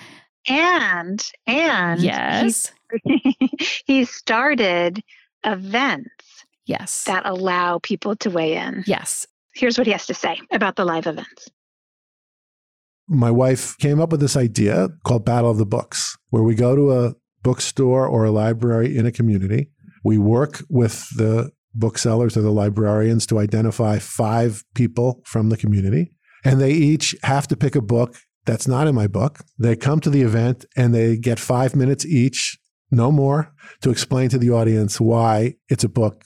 And, 0.49 1.23
and, 1.47 2.01
yes, 2.01 2.73
he 3.87 4.05
started 4.05 5.03
events 5.45 6.33
Yes. 6.67 7.05
That 7.05 7.27
allow 7.27 7.79
people 7.79 8.17
to 8.17 8.31
weigh 8.31 8.57
in. 8.57 8.85
Yes. 8.87 9.27
Here's 9.55 9.77
what 9.77 9.87
he 9.87 9.93
has 9.93 10.07
to 10.07 10.15
say 10.15 10.39
about 10.51 10.77
the 10.77 10.85
live 10.85 11.07
events. 11.07 11.49
My 13.09 13.31
wife 13.31 13.77
came 13.79 14.01
up 14.01 14.11
with 14.11 14.21
this 14.21 14.37
idea 14.37 14.89
called 15.05 15.25
Battle 15.25 15.51
of 15.51 15.59
the 15.59 15.67
Books, 15.67 16.17
where 16.31 16.43
we 16.43 16.55
go 16.55 16.75
to 16.77 16.93
a 16.93 17.15
bookstore 17.43 18.07
or 18.07 18.25
a 18.25 18.31
library 18.31 18.97
in 18.97 19.05
a 19.05 19.13
community. 19.13 19.69
We 20.05 20.19
work 20.19 20.63
with 20.71 21.07
the 21.17 21.51
booksellers 21.75 22.37
or 22.37 22.43
the 22.43 22.53
librarians 22.53 23.27
to 23.27 23.39
identify 23.39 23.99
five 23.99 24.65
people 24.75 25.21
from 25.25 25.49
the 25.49 25.57
community, 25.57 26.13
and 26.45 26.61
they 26.61 26.73
each 26.73 27.15
have 27.23 27.49
to 27.49 27.57
pick 27.57 27.75
a 27.75 27.83
book 27.83 28.17
that's 28.45 28.67
not 28.67 28.87
in 28.87 28.95
my 28.95 29.07
book. 29.07 29.41
They 29.59 29.77
come 29.77 30.01
to 30.01 30.11
the 30.11 30.23
event 30.23 30.65
and 30.77 30.95
they 30.95 31.17
get 31.17 31.39
five 31.39 31.77
minutes 31.77 32.05
each, 32.05 32.59
no 32.91 33.11
more, 33.13 33.53
to 33.83 33.91
explain 33.91 34.29
to 34.31 34.39
the 34.39 34.51
audience 34.51 35.01
why 35.01 35.55
it's 35.69 35.85
a 35.85 35.89
book 35.89 36.25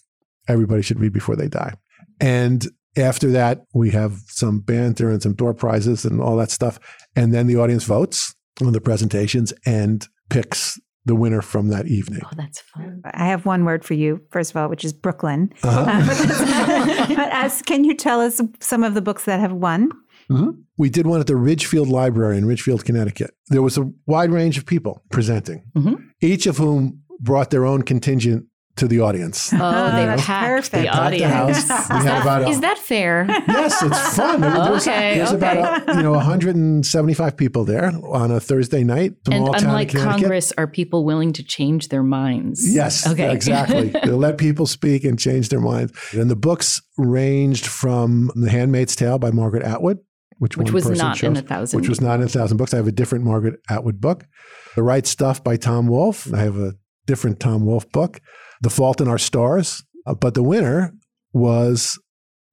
everybody 0.49 0.83
should 0.83 1.01
read 1.01 1.13
before 1.13 1.37
they 1.37 1.49
die. 1.49 1.75
And 2.21 2.67
after 2.97 3.31
that, 3.33 3.65
we 3.75 3.91
have 3.91 4.19
some 4.29 4.61
banter 4.61 5.11
and 5.11 5.23
some 5.23 5.35
door 5.35 5.53
prizes 5.53 6.05
and 6.05 6.21
all 6.21 6.37
that 6.37 6.51
stuff. 6.51 6.79
And 7.15 7.35
then 7.35 7.47
the 7.47 7.57
audience 7.57 7.85
votes 7.85 8.35
on 8.63 8.73
the 8.73 8.81
presentations 8.81 9.53
and 9.67 10.07
picks 10.31 10.79
the 11.05 11.15
winner 11.15 11.41
from 11.41 11.69
that 11.69 11.87
evening. 11.87 12.21
Oh, 12.25 12.31
that's 12.37 12.61
fun. 12.61 13.01
I 13.05 13.27
have 13.27 13.47
one 13.47 13.65
word 13.65 13.85
for 13.85 13.95
you, 13.95 14.21
first 14.31 14.51
of 14.51 14.57
all, 14.57 14.69
which 14.69 14.85
is 14.85 14.93
Brooklyn. 14.93 15.53
Uh-huh. 15.63 17.07
but 17.17 17.33
as, 17.33 17.63
can 17.63 17.85
you 17.85 17.95
tell 17.95 18.21
us 18.21 18.41
some 18.61 18.83
of 18.83 18.95
the 18.95 19.01
books 19.01 19.25
that 19.27 19.39
have 19.39 19.53
won? 19.53 19.91
Mm-hmm. 20.31 20.51
We 20.77 20.91
did 20.91 21.07
one 21.07 21.21
at 21.21 21.27
the 21.27 21.37
Ridgefield 21.37 21.89
Library 21.89 22.37
in 22.37 22.45
Ridgefield, 22.45 22.85
Connecticut. 22.85 23.35
There 23.49 23.63
was 23.63 23.79
a 23.79 23.91
wide 24.07 24.31
range 24.31 24.59
of 24.59 24.67
people 24.67 25.03
presenting, 25.11 25.65
mm-hmm. 25.75 25.95
each 26.21 26.47
of 26.47 26.59
whom 26.59 27.03
brought 27.21 27.51
their 27.51 27.65
own 27.65 27.83
contingent 27.83 28.47
to 28.77 28.87
the 28.87 29.01
audience. 29.01 29.53
Oh, 29.53 29.57
they 29.59 30.07
uh, 30.07 30.19
packed 30.19 30.71
the 30.71 30.89
audience. 30.89 31.23
The 31.23 31.29
house. 31.29 31.59
Is, 31.59 31.69
that, 31.69 32.43
a, 32.43 32.49
is, 32.49 32.61
that 32.61 32.79
fair? 32.79 33.25
Yes, 33.49 33.83
it's 33.83 34.17
fun. 34.17 34.43
There 34.43 34.51
was, 34.51 34.87
okay, 34.87 35.17
there's 35.17 35.33
okay. 35.33 35.59
about 35.59 35.89
a, 35.89 35.95
you 35.97 36.03
know 36.03 36.13
175 36.13 37.37
people 37.37 37.65
there 37.65 37.91
on 38.05 38.31
a 38.31 38.39
Thursday 38.39 38.85
night. 38.85 39.15
And 39.31 39.49
unlike 39.49 39.95
Congress, 39.95 40.53
are 40.59 40.67
people 40.67 41.05
willing 41.05 41.33
to 41.35 41.43
change 41.43 41.89
their 41.89 42.03
minds? 42.03 42.63
Yes, 42.75 43.07
okay. 43.07 43.33
exactly. 43.33 43.89
they 44.05 44.11
let 44.11 44.37
people 44.37 44.67
speak 44.67 45.05
and 45.05 45.19
change 45.19 45.49
their 45.49 45.61
minds. 45.61 45.93
And 46.13 46.31
the 46.31 46.37
books 46.37 46.83
ranged 46.99 47.67
from 47.67 48.31
The 48.35 48.51
Handmaid's 48.51 48.95
Tale 48.95 49.19
by 49.19 49.31
Margaret 49.31 49.63
Atwood, 49.63 49.99
which, 50.39 50.57
which 50.57 50.73
was 50.73 50.91
not 50.91 51.23
in 51.23 51.37
a 51.37 51.43
thousand. 51.43 51.81
Which 51.81 51.89
was 51.89 52.01
not 52.01 52.21
in 52.21 52.27
a 52.27 52.29
thousand 52.29 52.57
books. 52.57 52.75
I 52.75 52.79
have 52.79 52.87
a 52.87 52.93
different 52.93 53.25
Margaret 53.25 53.61
Atwood 53.71 54.01
book. 54.01 54.27
The 54.75 54.83
Right 54.83 55.07
Stuff 55.07 55.43
by 55.43 55.57
Tom 55.57 55.87
Wolfe. 55.87 56.33
I 56.33 56.39
have 56.39 56.59
a 56.59 56.75
different 57.07 57.41
Tom 57.41 57.65
Wolfe 57.65 57.91
book. 57.91 58.21
The 58.61 58.71
Fault 58.71 59.01
in 59.01 59.09
Our 59.09 59.19
Stars. 59.19 59.83
Uh, 60.07 60.15
but 60.15 60.35
the 60.35 60.43
winner 60.43 60.93
was 61.33 61.99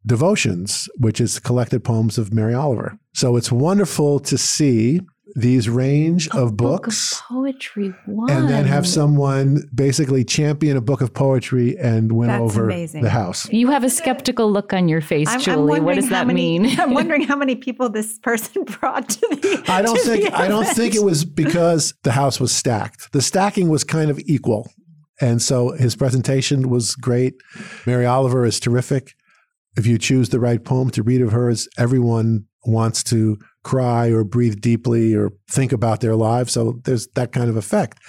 Devotions, 0.06 0.90
which 0.98 1.22
is 1.22 1.40
collected 1.40 1.84
poems 1.84 2.18
of 2.18 2.34
Mary 2.34 2.54
Oliver. 2.54 2.98
So 3.14 3.38
it's 3.38 3.52
wonderful 3.52 4.20
to 4.20 4.38
see 4.38 5.00
these 5.36 5.68
range 5.68 6.28
a 6.34 6.38
of 6.38 6.56
books 6.58 7.14
of 7.14 7.28
poetry 7.28 7.94
won. 8.08 8.30
and 8.30 8.50
then 8.50 8.66
have 8.66 8.88
someone 8.88 9.68
basically 9.74 10.24
champion 10.24 10.78
a 10.78 10.82
book 10.82 11.02
of 11.02 11.14
poetry 11.14 11.78
and 11.78 12.12
win 12.12 12.28
That's 12.28 12.42
over 12.42 12.66
amazing. 12.66 13.02
the 13.02 13.10
house 13.10 13.50
you 13.52 13.70
have 13.70 13.84
a 13.84 13.90
skeptical 13.90 14.52
look 14.52 14.74
on 14.74 14.88
your 14.88 15.02
face 15.02 15.28
I'm, 15.30 15.40
julie 15.40 15.78
I'm 15.78 15.86
what 15.86 15.96
does 15.96 16.10
that 16.10 16.28
many, 16.28 16.60
mean 16.60 16.80
i'm 16.80 16.94
wondering 17.00 17.22
how 17.22 17.36
many 17.36 17.56
people 17.56 17.90
this 17.90 18.20
person 18.20 18.64
brought 18.80 19.10
to 19.10 19.20
the 19.20 19.64
i 19.68 19.82
don't 19.82 20.00
think 20.00 20.32
i 20.34 20.48
don't 20.48 20.68
think 20.68 20.94
it 20.94 21.04
was 21.04 21.26
because 21.26 21.94
the 22.04 22.12
house 22.12 22.40
was 22.40 22.52
stacked 22.52 23.12
the 23.12 23.22
stacking 23.22 23.70
was 23.70 23.84
kind 23.84 24.12
of 24.12 24.20
equal 24.26 24.70
and 25.22 25.42
so 25.42 25.72
his 25.72 25.96
presentation 25.96 26.70
was 26.70 26.96
great. 26.96 27.36
Mary 27.86 28.06
Oliver 28.06 28.46
is 28.46 28.60
terrific. 28.60 29.14
If 29.78 29.88
you 29.88 29.98
choose 29.98 30.30
the 30.30 30.40
right 30.40 30.64
poem 30.64 30.90
to 30.92 31.04
read 31.04 31.22
of 31.22 31.32
hers, 31.32 31.68
everyone 31.78 32.46
wants 32.66 33.04
to 33.06 33.38
cry 33.64 34.10
or 34.10 34.24
breathe 34.24 34.60
deeply 34.62 35.16
or 35.16 35.32
think 35.50 35.72
about 35.72 36.02
their 36.02 36.16
lives. 36.16 36.52
So 36.52 36.80
there's 36.84 37.08
that 37.16 37.32
kind 37.32 37.50
of 37.50 37.56
effect. 37.56 38.00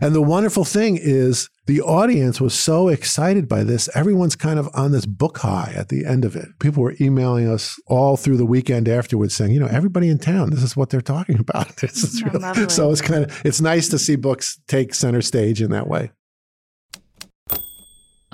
And 0.00 0.14
the 0.14 0.22
wonderful 0.22 0.64
thing 0.64 0.98
is 1.00 1.48
the 1.66 1.80
audience 1.80 2.40
was 2.40 2.52
so 2.52 2.88
excited 2.88 3.48
by 3.48 3.64
this. 3.64 3.88
Everyone's 3.94 4.36
kind 4.36 4.58
of 4.58 4.68
on 4.74 4.90
this 4.90 5.06
book 5.06 5.38
high 5.38 5.72
at 5.76 5.88
the 5.88 6.04
end 6.04 6.24
of 6.24 6.36
it. 6.36 6.48
People 6.58 6.82
were 6.82 6.96
emailing 7.00 7.48
us 7.48 7.80
all 7.86 8.16
through 8.16 8.36
the 8.36 8.46
weekend 8.46 8.88
afterwards 8.88 9.34
saying, 9.34 9.52
you 9.52 9.60
know, 9.60 9.68
everybody 9.68 10.08
in 10.08 10.18
town, 10.18 10.50
this 10.50 10.62
is 10.62 10.76
what 10.76 10.90
they're 10.90 11.00
talking 11.00 11.38
about. 11.38 11.64
This 11.84 12.02
is 12.02 12.22
real. 12.22 12.68
So 12.70 12.90
it's 12.90 13.02
kind 13.02 13.24
of 13.24 13.44
it's 13.44 13.60
nice 13.60 13.88
to 13.88 13.98
see 13.98 14.16
books 14.16 14.58
take 14.68 14.94
center 14.94 15.20
stage 15.20 15.60
in 15.60 15.70
that 15.70 15.86
way. 15.86 16.12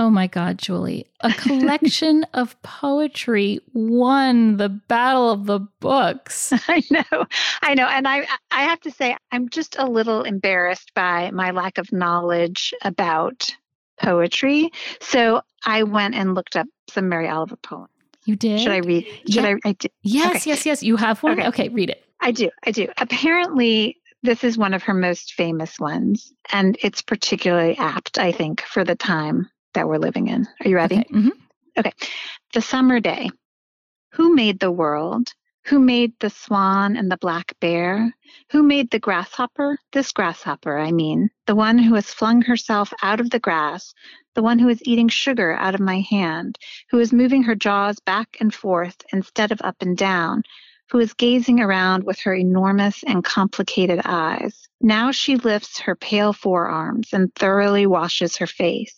Oh 0.01 0.09
my 0.09 0.29
God, 0.29 0.57
Julie. 0.57 1.07
A 1.21 1.31
collection 1.35 2.25
of 2.33 2.61
poetry 2.63 3.61
won 3.75 4.57
the 4.57 4.71
Battle 4.71 5.31
of 5.31 5.45
the 5.45 5.61
Books. 5.79 6.55
I 6.69 6.83
know. 6.91 7.27
I 7.61 7.75
know. 7.75 7.85
And 7.85 8.09
I 8.09 8.27
I 8.51 8.63
have 8.63 8.81
to 8.81 8.91
say 8.91 9.15
I'm 9.31 9.51
just 9.51 9.77
a 9.79 9.85
little 9.85 10.23
embarrassed 10.23 10.93
by 10.95 11.31
my 11.33 11.51
lack 11.51 11.77
of 11.77 11.93
knowledge 11.93 12.73
about 12.83 13.55
poetry. 14.01 14.71
So 15.03 15.43
I 15.67 15.83
went 15.83 16.15
and 16.15 16.35
looked 16.35 16.57
up 16.57 16.67
some 16.89 17.11
Mary 17.11 17.29
Oliver 17.29 17.57
poems. 17.57 17.91
You 18.25 18.37
did? 18.37 18.61
Should 18.61 18.73
I 18.73 18.79
read? 18.79 19.05
Should 19.29 19.45
yeah. 19.45 19.55
I, 19.65 19.69
I 19.69 19.73
did. 19.73 19.93
Yes, 20.01 20.37
okay. 20.37 20.51
yes, 20.51 20.65
yes. 20.65 20.83
You 20.83 20.97
have 20.97 21.23
one? 21.23 21.39
Okay. 21.39 21.49
okay, 21.49 21.69
read 21.69 21.91
it. 21.91 22.03
I 22.21 22.31
do. 22.31 22.49
I 22.65 22.71
do. 22.71 22.89
Apparently 22.97 23.99
this 24.23 24.45
is 24.45 24.57
one 24.57 24.73
of 24.73 24.83
her 24.85 24.95
most 24.95 25.35
famous 25.35 25.79
ones, 25.79 26.33
and 26.51 26.79
it's 26.81 27.03
particularly 27.03 27.77
apt, 27.77 28.19
I 28.19 28.33
think, 28.33 28.63
for 28.63 28.83
the 28.83 28.95
time 28.95 29.51
that 29.75 29.89
we're 29.89 29.99
living 29.99 30.29
in. 30.29 30.47
Are 30.65 30.69
you 30.69 30.77
ready? 30.77 30.99
Okay. 30.99 31.09
Mm-hmm. 31.13 31.29
okay. 31.79 31.93
The 32.55 32.61
summer 32.61 33.01
day. 33.01 33.31
Who 34.15 34.35
made 34.35 34.59
the 34.59 34.73
world? 34.73 35.33
Who 35.67 35.79
made 35.79 36.15
the 36.19 36.31
swan 36.31 36.97
and 36.97 37.11
the 37.11 37.19
black 37.19 37.55
bear? 37.61 38.13
Who 38.51 38.63
made 38.63 38.91
the 38.91 38.99
grasshopper? 38.99 39.79
This 39.93 40.11
grasshopper, 40.11 40.79
I 40.79 40.91
mean, 40.91 41.31
the 41.47 41.55
one 41.55 41.79
who 41.79 41.95
has 41.95 42.13
flung 42.13 42.43
herself 42.43 42.93
out 43.03 43.21
of 43.21 43.31
the 43.31 43.39
grass, 43.39 43.93
the 44.35 44.43
one 44.43 44.59
who 44.59 44.69
is 44.69 44.83
eating 44.85 45.09
sugar 45.09 45.53
out 45.53 45.75
of 45.75 45.81
my 45.81 46.01
hand, 46.01 46.59
who 46.91 46.99
is 46.99 47.13
moving 47.13 47.43
her 47.45 47.55
jaws 47.55 48.01
back 48.01 48.37
and 48.41 48.53
forth 48.55 48.97
instead 49.13 49.53
of 49.53 49.61
up 49.63 49.77
and 49.81 49.97
down, 49.97 50.43
who 50.91 50.99
is 50.99 51.13
gazing 51.13 51.61
around 51.61 52.05
with 52.05 52.19
her 52.21 52.35
enormous 52.35 53.05
and 53.05 53.23
complicated 53.23 54.01
eyes. 54.05 54.67
Now 54.81 55.13
she 55.13 55.37
lifts 55.37 55.79
her 55.81 55.95
pale 55.95 56.33
forearms 56.33 57.13
and 57.13 57.33
thoroughly 57.35 57.87
washes 57.87 58.39
her 58.39 58.47
face. 58.47 58.97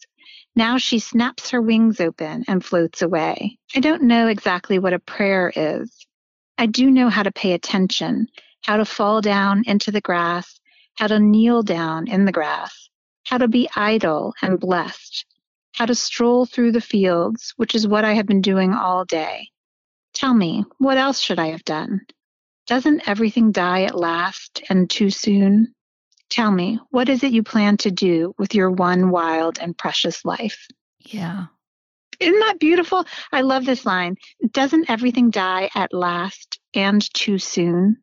Now 0.55 0.77
she 0.77 0.99
snaps 0.99 1.51
her 1.51 1.63
wings 1.63 2.01
open 2.01 2.45
and 2.47 2.65
floats 2.65 3.01
away. 3.01 3.59
I 3.75 3.81
don't 3.81 4.03
know 4.03 4.29
exactly 4.29 4.79
what 4.79 4.93
a 4.93 4.99
prayer 4.99 5.51
is. 5.55 6.07
I 6.59 6.67
do 6.67 6.91
know 6.91 7.09
how 7.09 7.23
to 7.23 7.33
pay 7.33 7.53
attention, 7.53 8.27
how 8.63 8.77
to 8.77 8.85
fall 8.85 9.23
down 9.23 9.65
into 9.67 9.91
the 9.91 10.03
grass, 10.03 10.61
how 10.97 11.07
to 11.07 11.19
kneel 11.19 11.63
down 11.63 12.07
in 12.07 12.27
the 12.27 12.33
grass, 12.33 12.91
how 13.25 13.39
to 13.39 13.49
be 13.49 13.69
idle 13.75 14.35
and 14.43 14.61
blessed, 14.61 15.25
how 15.75 15.87
to 15.87 15.95
stroll 15.95 16.45
through 16.45 16.73
the 16.73 16.81
fields, 16.83 17.55
which 17.57 17.75
is 17.75 17.89
what 17.89 18.05
I 18.05 18.13
have 18.13 18.27
been 18.27 18.43
doing 18.43 18.75
all 18.75 19.07
day. 19.07 19.49
Tell 20.13 20.35
me, 20.35 20.65
what 20.77 20.99
else 20.99 21.19
should 21.19 21.39
I 21.39 21.47
have 21.47 21.65
done? 21.65 22.03
Doesn't 22.67 23.09
everything 23.09 23.53
die 23.53 23.85
at 23.85 23.99
last 23.99 24.63
and 24.69 24.89
too 24.89 25.09
soon? 25.09 25.75
Tell 26.33 26.51
me, 26.51 26.81
what 26.89 27.11
is 27.11 27.23
it 27.25 27.33
you 27.33 27.43
plan 27.43 27.77
to 27.77 27.91
do 27.91 28.35
with 28.39 28.55
your 28.55 28.71
one 28.71 29.11
wild 29.11 29.59
and 29.59 29.77
precious 29.77 30.25
life? 30.25 30.67
Yeah. 31.01 31.49
Isn't 32.21 32.41
that 32.41 32.59
beautiful? 32.59 33.05
I 33.33 33.43
love 33.43 33.67
this 33.67 33.85
line. 33.85 34.17
Doesn't 34.51 34.89
everything 34.89 35.29
die 35.29 35.69
at 35.75 35.93
last 35.93 36.59
and 36.73 37.03
too 37.13 37.37
soon? 37.37 37.99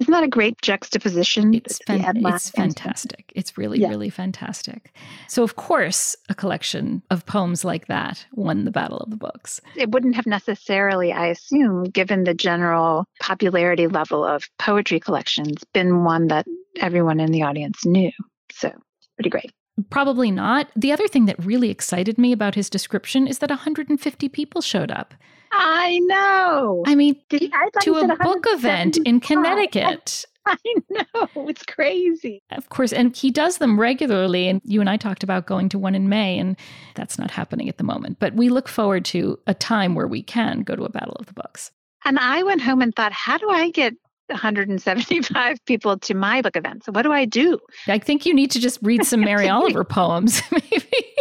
Isn't 0.00 0.12
that 0.12 0.24
a 0.24 0.28
great 0.28 0.60
juxtaposition? 0.62 1.54
It's, 1.54 1.78
fan- 1.86 2.22
it's 2.24 2.50
fantastic. 2.50 3.32
It's 3.34 3.56
really, 3.56 3.80
yeah. 3.80 3.88
really 3.88 4.10
fantastic. 4.10 4.94
So, 5.28 5.42
of 5.42 5.56
course, 5.56 6.16
a 6.28 6.34
collection 6.34 7.02
of 7.10 7.26
poems 7.26 7.64
like 7.64 7.86
that 7.86 8.26
won 8.32 8.64
the 8.64 8.70
Battle 8.70 8.98
of 8.98 9.10
the 9.10 9.16
Books. 9.16 9.60
It 9.76 9.90
wouldn't 9.90 10.16
have 10.16 10.26
necessarily, 10.26 11.12
I 11.12 11.26
assume, 11.28 11.84
given 11.84 12.24
the 12.24 12.34
general 12.34 13.06
popularity 13.20 13.86
level 13.86 14.24
of 14.24 14.48
poetry 14.58 15.00
collections, 15.00 15.62
been 15.72 16.04
one 16.04 16.28
that 16.28 16.46
everyone 16.80 17.20
in 17.20 17.30
the 17.30 17.42
audience 17.42 17.84
knew. 17.84 18.12
So, 18.52 18.72
pretty 19.16 19.30
great. 19.30 19.52
Probably 19.90 20.30
not. 20.30 20.68
The 20.76 20.92
other 20.92 21.08
thing 21.08 21.26
that 21.26 21.44
really 21.44 21.70
excited 21.70 22.16
me 22.16 22.32
about 22.32 22.54
his 22.54 22.70
description 22.70 23.26
is 23.26 23.38
that 23.38 23.50
150 23.50 24.28
people 24.28 24.60
showed 24.60 24.90
up. 24.90 25.14
I 25.56 26.00
know. 26.00 26.82
I 26.86 26.94
mean, 26.94 27.16
Did, 27.28 27.52
to 27.82 27.94
a 27.96 28.16
book 28.16 28.44
event 28.48 28.98
in 28.98 29.20
Connecticut. 29.20 30.26
I 30.46 30.56
know. 30.90 31.48
It's 31.48 31.62
crazy. 31.62 32.42
Of 32.50 32.68
course. 32.68 32.92
And 32.92 33.16
he 33.16 33.30
does 33.30 33.58
them 33.58 33.80
regularly. 33.80 34.48
And 34.48 34.60
you 34.64 34.80
and 34.80 34.90
I 34.90 34.96
talked 34.96 35.22
about 35.22 35.46
going 35.46 35.68
to 35.70 35.78
one 35.78 35.94
in 35.94 36.08
May, 36.08 36.38
and 36.38 36.56
that's 36.94 37.18
not 37.18 37.30
happening 37.30 37.68
at 37.68 37.78
the 37.78 37.84
moment. 37.84 38.18
But 38.18 38.34
we 38.34 38.50
look 38.50 38.68
forward 38.68 39.04
to 39.06 39.38
a 39.46 39.54
time 39.54 39.94
where 39.94 40.06
we 40.06 40.22
can 40.22 40.62
go 40.62 40.76
to 40.76 40.84
a 40.84 40.90
Battle 40.90 41.16
of 41.18 41.26
the 41.26 41.32
Books. 41.32 41.70
And 42.04 42.18
I 42.18 42.42
went 42.42 42.60
home 42.60 42.82
and 42.82 42.94
thought, 42.94 43.12
how 43.12 43.38
do 43.38 43.48
I 43.48 43.70
get 43.70 43.94
175 44.28 45.58
people 45.66 45.98
to 46.00 46.14
my 46.14 46.42
book 46.42 46.56
event? 46.56 46.84
So 46.84 46.92
what 46.92 47.02
do 47.02 47.12
I 47.12 47.24
do? 47.24 47.58
I 47.88 47.98
think 47.98 48.26
you 48.26 48.34
need 48.34 48.50
to 48.50 48.60
just 48.60 48.78
read 48.82 49.04
some 49.04 49.20
Mary 49.20 49.48
Oliver 49.50 49.84
poems, 49.84 50.42
maybe. 50.50 51.13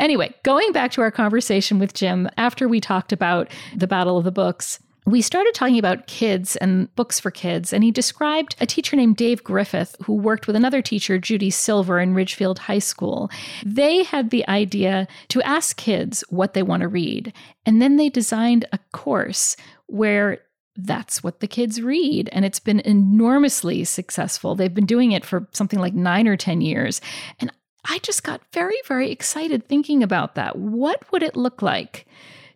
Anyway, 0.00 0.34
going 0.42 0.72
back 0.72 0.90
to 0.92 1.02
our 1.02 1.10
conversation 1.10 1.78
with 1.78 1.94
Jim 1.94 2.28
after 2.38 2.66
we 2.66 2.80
talked 2.80 3.12
about 3.12 3.48
the 3.76 3.86
Battle 3.86 4.16
of 4.16 4.24
the 4.24 4.32
Books, 4.32 4.80
we 5.06 5.22
started 5.22 5.54
talking 5.54 5.78
about 5.78 6.06
kids 6.06 6.56
and 6.56 6.94
books 6.94 7.20
for 7.20 7.30
kids, 7.30 7.72
and 7.72 7.84
he 7.84 7.90
described 7.90 8.54
a 8.60 8.66
teacher 8.66 8.96
named 8.96 9.16
Dave 9.16 9.44
Griffith 9.44 9.96
who 10.04 10.14
worked 10.14 10.46
with 10.46 10.56
another 10.56 10.82
teacher, 10.82 11.18
Judy 11.18 11.50
Silver, 11.50 12.00
in 12.00 12.14
Ridgefield 12.14 12.60
High 12.60 12.78
School. 12.78 13.30
They 13.64 14.04
had 14.04 14.30
the 14.30 14.46
idea 14.48 15.06
to 15.28 15.42
ask 15.42 15.76
kids 15.76 16.24
what 16.28 16.54
they 16.54 16.62
want 16.62 16.80
to 16.82 16.88
read, 16.88 17.32
and 17.66 17.82
then 17.82 17.96
they 17.96 18.08
designed 18.08 18.66
a 18.72 18.78
course 18.92 19.56
where 19.86 20.38
that's 20.76 21.22
what 21.22 21.40
the 21.40 21.48
kids 21.48 21.82
read. 21.82 22.28
And 22.32 22.44
it's 22.44 22.60
been 22.60 22.80
enormously 22.80 23.84
successful. 23.84 24.54
They've 24.54 24.72
been 24.72 24.86
doing 24.86 25.12
it 25.12 25.24
for 25.24 25.48
something 25.52 25.78
like 25.78 25.94
nine 25.94 26.28
or 26.28 26.36
10 26.36 26.60
years. 26.60 27.00
And 27.40 27.52
I 27.84 27.98
just 27.98 28.22
got 28.22 28.42
very, 28.52 28.76
very 28.86 29.10
excited 29.10 29.66
thinking 29.66 30.02
about 30.02 30.34
that. 30.34 30.56
What 30.56 31.10
would 31.12 31.22
it 31.22 31.36
look 31.36 31.62
like 31.62 32.06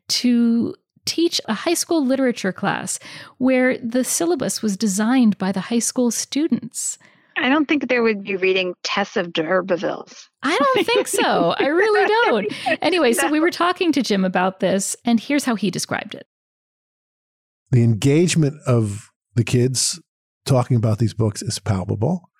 to 0.09 0.75
teach 1.07 1.40
a 1.47 1.54
high 1.54 1.75
school 1.75 2.04
literature 2.04 2.52
class 2.52 2.99
where 3.38 3.78
the 3.78 4.04
syllabus 4.04 4.62
was 4.62 4.76
designed 4.76 5.38
by 5.38 5.52
the 5.52 5.61
high 5.61 5.78
school 5.78 6.11
students? 6.11 6.99
I 7.37 7.49
don't 7.49 7.66
think 7.66 7.88
there 7.88 8.02
would 8.02 8.23
be 8.23 8.37
reading 8.37 8.75
Tess 8.85 9.16
of 9.16 9.33
D'Urbervilles. 9.33 10.28
I 10.43 10.57
don't 10.57 10.87
think 10.87 11.09
so. 11.09 11.54
I 11.59 11.66
really 11.66 12.07
don't. 12.25 12.83
Anyway, 12.83 13.12
so 13.12 13.28
we 13.28 13.40
were 13.40 13.50
talking 13.50 13.93
to 13.93 14.02
Jim 14.02 14.25
about 14.25 14.61
this, 14.61 14.95
and 15.04 15.19
here's 15.19 15.45
how 15.45 15.57
he 15.57 15.71
described 15.71 16.14
it. 16.14 16.26
The 17.71 17.83
engagement 17.83 18.61
of 18.66 19.11
the 19.35 19.43
kids 19.43 20.00
talking 20.47 20.76
about 20.76 20.99
these 20.99 21.14
books 21.14 21.43
is 21.43 21.59
palpable 21.59 22.31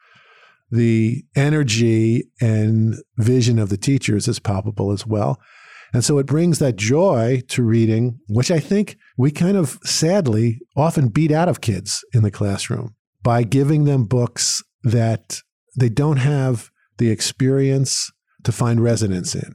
the 0.75 1.25
energy 1.37 2.25
and 2.41 2.97
vision 3.17 3.61
of 3.61 3.69
the 3.69 3.77
teachers 3.77 4.27
is 4.27 4.41
palpable 4.41 4.91
as 4.91 5.07
well. 5.07 5.41
And 5.93 6.05
so 6.05 6.19
it 6.19 6.27
brings 6.27 6.59
that 6.59 6.75
joy 6.75 7.43
to 7.49 7.63
reading, 7.63 8.19
which 8.29 8.51
I 8.51 8.59
think 8.59 8.97
we 9.17 9.31
kind 9.31 9.57
of 9.57 9.79
sadly 9.85 10.61
often 10.77 11.09
beat 11.09 11.31
out 11.31 11.49
of 11.49 11.61
kids 11.61 12.05
in 12.13 12.25
the 12.25 12.33
classroom 12.33 12.97
by 13.23 13.45
giving 13.45 13.85
them 13.85 14.05
books 14.05 14.65
that 14.83 15.41
they 15.79 15.89
don't 15.89 16.17
have 16.17 16.71
the 16.99 17.11
experience 17.11 18.11
to 18.43 18.51
find 18.51 18.83
resonance 18.83 19.37
in. 19.37 19.55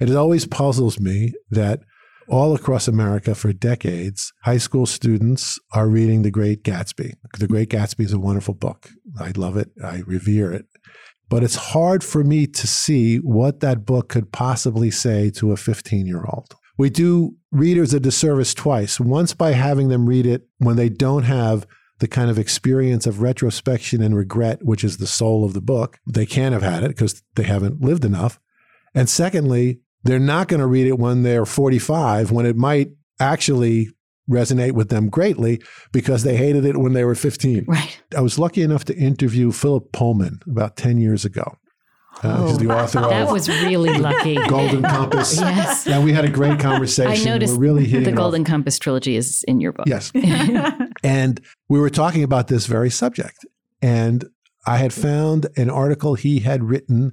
It 0.00 0.14
always 0.14 0.46
puzzles 0.46 0.98
me 0.98 1.34
that 1.50 1.80
all 2.28 2.54
across 2.54 2.86
America 2.86 3.34
for 3.34 3.52
decades, 3.52 4.32
high 4.42 4.58
school 4.58 4.86
students 4.86 5.58
are 5.72 5.88
reading 5.88 6.22
The 6.22 6.30
Great 6.30 6.62
Gatsby. 6.62 7.14
The 7.38 7.48
Great 7.48 7.70
Gatsby 7.70 8.04
is 8.04 8.12
a 8.12 8.18
wonderful 8.18 8.54
book. 8.54 8.90
I 9.18 9.32
love 9.36 9.56
it, 9.56 9.70
I 9.82 10.02
revere 10.06 10.52
it. 10.52 10.66
But 11.28 11.42
it's 11.42 11.56
hard 11.56 12.02
for 12.02 12.24
me 12.24 12.46
to 12.46 12.66
see 12.66 13.16
what 13.18 13.60
that 13.60 13.84
book 13.84 14.08
could 14.08 14.32
possibly 14.32 14.90
say 14.90 15.30
to 15.30 15.52
a 15.52 15.56
15 15.56 16.06
year 16.06 16.24
old. 16.24 16.54
We 16.78 16.90
do 16.90 17.34
readers 17.50 17.92
a 17.92 18.00
disservice 18.00 18.54
twice. 18.54 19.00
Once 19.00 19.34
by 19.34 19.52
having 19.52 19.88
them 19.88 20.06
read 20.06 20.26
it 20.26 20.46
when 20.58 20.76
they 20.76 20.88
don't 20.88 21.24
have 21.24 21.66
the 21.98 22.08
kind 22.08 22.30
of 22.30 22.38
experience 22.38 23.06
of 23.06 23.20
retrospection 23.20 24.00
and 24.00 24.16
regret, 24.16 24.64
which 24.64 24.84
is 24.84 24.98
the 24.98 25.06
soul 25.06 25.44
of 25.44 25.54
the 25.54 25.60
book. 25.60 25.98
They 26.06 26.26
can't 26.26 26.52
have 26.52 26.62
had 26.62 26.84
it 26.84 26.88
because 26.88 27.22
they 27.34 27.42
haven't 27.42 27.80
lived 27.80 28.04
enough. 28.04 28.38
And 28.94 29.08
secondly, 29.08 29.80
they're 30.04 30.18
not 30.18 30.48
going 30.48 30.60
to 30.60 30.66
read 30.66 30.86
it 30.86 30.98
when 30.98 31.22
they're 31.22 31.46
45, 31.46 32.30
when 32.30 32.46
it 32.46 32.56
might 32.56 32.90
actually 33.20 33.88
resonate 34.30 34.72
with 34.72 34.90
them 34.90 35.08
greatly 35.08 35.60
because 35.92 36.22
they 36.22 36.36
hated 36.36 36.64
it 36.64 36.76
when 36.76 36.92
they 36.92 37.04
were 37.04 37.14
15. 37.14 37.64
Right. 37.66 38.02
I 38.16 38.20
was 38.20 38.38
lucky 38.38 38.62
enough 38.62 38.84
to 38.86 38.96
interview 38.96 39.52
Philip 39.52 39.90
Pullman 39.92 40.40
about 40.46 40.76
10 40.76 40.98
years 40.98 41.24
ago. 41.24 41.56
Uh, 42.22 42.48
he's 42.48 42.58
the 42.58 42.72
oh, 42.72 42.78
author 42.78 43.00
that 43.00 43.30
was 43.30 43.48
really 43.48 43.96
lucky. 43.96 44.34
Golden 44.48 44.82
Compass. 44.82 45.38
yes. 45.38 45.86
And 45.86 46.04
we 46.04 46.12
had 46.12 46.24
a 46.24 46.28
great 46.28 46.58
conversation. 46.58 47.28
I 47.28 47.32
noticed 47.32 47.54
we're 47.54 47.60
really 47.60 47.86
the 47.86 48.12
Golden 48.12 48.44
Compass 48.44 48.78
trilogy 48.78 49.14
is 49.14 49.44
in 49.46 49.60
your 49.60 49.72
book. 49.72 49.86
Yes. 49.86 50.10
and 51.04 51.40
we 51.68 51.78
were 51.78 51.90
talking 51.90 52.24
about 52.24 52.48
this 52.48 52.66
very 52.66 52.90
subject. 52.90 53.46
And 53.80 54.24
I 54.66 54.78
had 54.78 54.92
found 54.92 55.46
an 55.56 55.70
article 55.70 56.14
he 56.14 56.40
had 56.40 56.64
written 56.64 57.12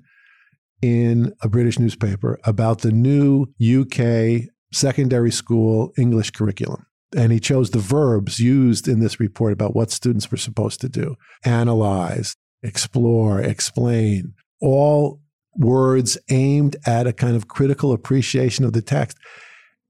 in 0.81 1.33
a 1.41 1.49
British 1.49 1.79
newspaper 1.79 2.39
about 2.43 2.81
the 2.81 2.91
new 2.91 3.47
UK 3.61 4.49
secondary 4.71 5.31
school 5.31 5.91
English 5.97 6.31
curriculum. 6.31 6.85
And 7.15 7.31
he 7.31 7.39
chose 7.39 7.69
the 7.69 7.79
verbs 7.79 8.39
used 8.39 8.87
in 8.87 8.99
this 8.99 9.19
report 9.19 9.53
about 9.53 9.75
what 9.75 9.91
students 9.91 10.29
were 10.29 10.37
supposed 10.37 10.81
to 10.81 10.89
do 10.89 11.15
analyze, 11.45 12.35
explore, 12.61 13.41
explain, 13.41 14.33
all 14.61 15.21
words 15.57 16.17
aimed 16.29 16.75
at 16.85 17.07
a 17.07 17.13
kind 17.13 17.35
of 17.35 17.47
critical 17.47 17.93
appreciation 17.93 18.65
of 18.65 18.73
the 18.73 18.81
text. 18.81 19.17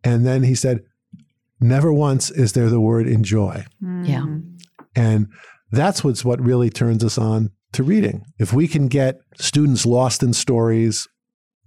And 0.03 0.25
then 0.25 0.43
he 0.43 0.53
said, 0.53 0.83
never 1.59 1.91
once 1.91 2.29
is 2.29 2.53
there 2.53 2.69
the 2.69 2.81
word 2.81 3.07
enjoy. 3.07 3.65
Hmm. 3.79 4.05
Yeah. 4.05 4.25
And 4.95 5.27
that's 5.71 6.03
what's 6.03 6.23
what 6.23 6.39
really 6.39 6.69
turns 6.69 7.03
us 7.03 7.17
on 7.17 7.51
to 7.75 7.83
reading. 7.83 8.25
If 8.39 8.53
we 8.53 8.67
can 8.67 8.87
get 8.87 9.19
students 9.37 9.85
lost 9.85 10.23
in 10.23 10.33
stories, 10.33 11.07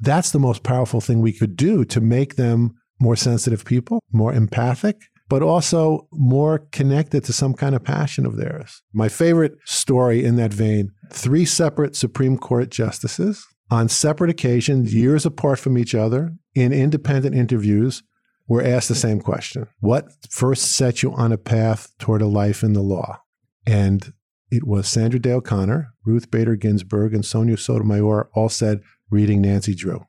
that's 0.00 0.30
the 0.30 0.38
most 0.38 0.62
powerful 0.62 1.00
thing 1.00 1.20
we 1.20 1.32
could 1.32 1.56
do 1.56 1.84
to 1.86 2.00
make 2.00 2.36
them 2.36 2.74
more 3.00 3.16
sensitive 3.16 3.64
people, 3.64 4.00
more 4.12 4.32
empathic, 4.32 4.96
but 5.28 5.42
also 5.42 6.08
more 6.12 6.60
connected 6.72 7.24
to 7.24 7.32
some 7.32 7.54
kind 7.54 7.74
of 7.74 7.84
passion 7.84 8.24
of 8.24 8.36
theirs. 8.36 8.82
My 8.92 9.08
favorite 9.08 9.56
story 9.64 10.24
in 10.24 10.36
that 10.36 10.52
vein 10.52 10.90
three 11.10 11.44
separate 11.44 11.94
Supreme 11.94 12.38
Court 12.38 12.70
justices 12.70 13.46
on 13.70 13.88
separate 13.88 14.30
occasions, 14.30 14.94
years 14.94 15.26
apart 15.26 15.58
from 15.58 15.76
each 15.76 15.94
other, 15.94 16.32
in 16.54 16.72
independent 16.72 17.34
interviews, 17.34 18.02
were 18.46 18.62
asked 18.62 18.88
the 18.88 18.94
same 18.94 19.20
question 19.20 19.66
What 19.80 20.06
first 20.30 20.72
set 20.72 21.02
you 21.02 21.12
on 21.12 21.32
a 21.32 21.38
path 21.38 21.92
toward 21.98 22.22
a 22.22 22.26
life 22.26 22.62
in 22.62 22.72
the 22.72 22.82
law? 22.82 23.20
And 23.66 24.12
it 24.50 24.66
was 24.66 24.88
Sandra 24.88 25.20
Day 25.20 25.32
O'Connor, 25.32 25.92
Ruth 26.04 26.30
Bader 26.30 26.56
Ginsburg, 26.56 27.14
and 27.14 27.24
Sonia 27.24 27.56
Sotomayor 27.56 28.30
all 28.34 28.48
said 28.48 28.80
reading 29.10 29.42
Nancy 29.42 29.74
Drew. 29.74 30.04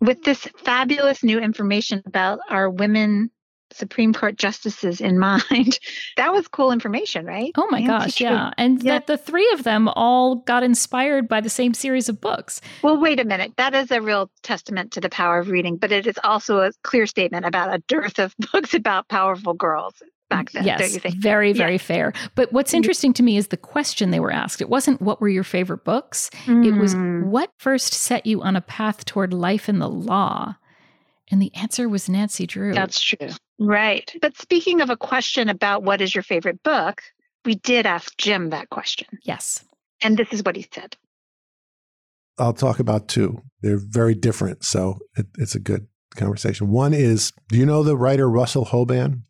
With 0.00 0.22
this 0.24 0.48
fabulous 0.64 1.22
new 1.22 1.38
information 1.38 2.02
about 2.06 2.40
our 2.48 2.68
women 2.68 3.30
Supreme 3.74 4.12
Court 4.12 4.36
justices 4.36 5.00
in 5.00 5.18
mind. 5.18 5.78
that 6.16 6.32
was 6.32 6.48
cool 6.48 6.72
information, 6.72 7.24
right? 7.26 7.52
Oh 7.56 7.68
my 7.70 7.80
Nancy 7.80 8.06
gosh, 8.06 8.14
Drew. 8.16 8.26
yeah. 8.26 8.50
And 8.58 8.82
yeah. 8.82 8.92
that 8.94 9.06
the 9.06 9.16
three 9.18 9.50
of 9.52 9.64
them 9.64 9.88
all 9.88 10.36
got 10.36 10.62
inspired 10.62 11.28
by 11.28 11.40
the 11.40 11.50
same 11.50 11.74
series 11.74 12.08
of 12.08 12.20
books. 12.20 12.60
Well, 12.82 12.98
wait 12.98 13.20
a 13.20 13.24
minute. 13.24 13.52
That 13.56 13.74
is 13.74 13.90
a 13.90 14.00
real 14.00 14.30
testament 14.42 14.92
to 14.92 15.00
the 15.00 15.10
power 15.10 15.38
of 15.38 15.48
reading, 15.48 15.76
but 15.76 15.92
it 15.92 16.06
is 16.06 16.18
also 16.22 16.60
a 16.60 16.72
clear 16.82 17.06
statement 17.06 17.46
about 17.46 17.74
a 17.74 17.78
dearth 17.88 18.18
of 18.18 18.34
books 18.52 18.74
about 18.74 19.08
powerful 19.08 19.54
girls 19.54 20.02
back 20.32 20.52
then. 20.52 20.64
Yes, 20.64 20.96
very, 21.16 21.52
very 21.52 21.72
yeah. 21.72 21.78
fair. 21.78 22.12
But 22.34 22.52
what's 22.52 22.70
mm-hmm. 22.70 22.78
interesting 22.78 23.12
to 23.14 23.22
me 23.22 23.36
is 23.36 23.48
the 23.48 23.56
question 23.56 24.10
they 24.10 24.20
were 24.20 24.32
asked. 24.32 24.60
It 24.60 24.68
wasn't 24.68 25.00
what 25.00 25.20
were 25.20 25.28
your 25.28 25.44
favorite 25.44 25.84
books. 25.84 26.30
Mm. 26.46 26.66
It 26.66 26.72
was 26.72 26.94
mm. 26.94 27.24
what 27.24 27.50
first 27.58 27.92
set 27.92 28.26
you 28.26 28.42
on 28.42 28.56
a 28.56 28.60
path 28.60 29.04
toward 29.04 29.32
life 29.32 29.68
in 29.68 29.78
the 29.78 29.88
law. 29.88 30.56
And 31.30 31.40
the 31.40 31.54
answer 31.54 31.88
was 31.88 32.08
Nancy 32.08 32.46
Drew. 32.46 32.74
That's 32.74 33.00
true. 33.00 33.30
Right. 33.58 34.12
But 34.20 34.36
speaking 34.36 34.80
of 34.80 34.90
a 34.90 34.96
question 34.96 35.48
about 35.48 35.82
what 35.82 36.00
is 36.00 36.14
your 36.14 36.22
favorite 36.22 36.62
book, 36.62 37.02
we 37.44 37.54
did 37.54 37.86
ask 37.86 38.16
Jim 38.18 38.50
that 38.50 38.70
question. 38.70 39.06
Yes. 39.22 39.64
And 40.02 40.16
this 40.16 40.28
is 40.32 40.42
what 40.42 40.56
he 40.56 40.66
said. 40.72 40.96
I'll 42.38 42.52
talk 42.52 42.80
about 42.80 43.08
two. 43.08 43.42
They're 43.60 43.78
very 43.78 44.14
different, 44.14 44.64
so 44.64 44.98
it, 45.16 45.26
it's 45.38 45.54
a 45.54 45.60
good 45.60 45.86
conversation. 46.16 46.70
One 46.70 46.92
is, 46.92 47.32
do 47.48 47.58
you 47.58 47.66
know 47.66 47.82
the 47.82 47.96
writer 47.96 48.28
Russell 48.28 48.66
Hoban? 48.66 49.22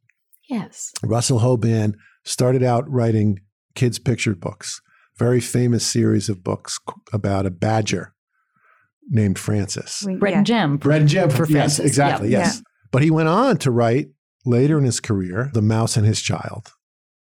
Yes. 0.52 0.92
Russell 1.02 1.40
Hoban 1.40 1.94
started 2.24 2.62
out 2.62 2.88
writing 2.90 3.40
kids' 3.74 3.98
picture 3.98 4.34
books, 4.34 4.80
very 5.16 5.40
famous 5.40 5.84
series 5.84 6.28
of 6.28 6.44
books 6.44 6.78
about 7.12 7.46
a 7.46 7.50
badger 7.50 8.14
named 9.08 9.38
Francis. 9.38 10.02
We- 10.06 10.16
Bread 10.16 10.32
yeah. 10.32 10.38
and 10.38 10.46
jam. 10.46 10.76
Bread 10.76 11.00
and 11.00 11.10
jam 11.10 11.30
for 11.30 11.44
yes, 11.44 11.50
Francis. 11.50 11.86
exactly. 11.86 12.28
Yeah. 12.30 12.40
Yes. 12.40 12.62
But 12.90 13.02
he 13.02 13.10
went 13.10 13.28
on 13.28 13.56
to 13.58 13.70
write 13.70 14.08
later 14.44 14.78
in 14.78 14.84
his 14.84 15.00
career, 15.00 15.50
The 15.54 15.62
Mouse 15.62 15.96
and 15.96 16.06
His 16.06 16.20
Child. 16.20 16.72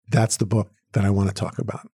That's 0.09 0.37
the 0.37 0.45
book 0.45 0.71
that 0.93 1.05
I 1.05 1.11
want 1.11 1.29
to 1.29 1.35
talk 1.35 1.59
about. 1.59 1.87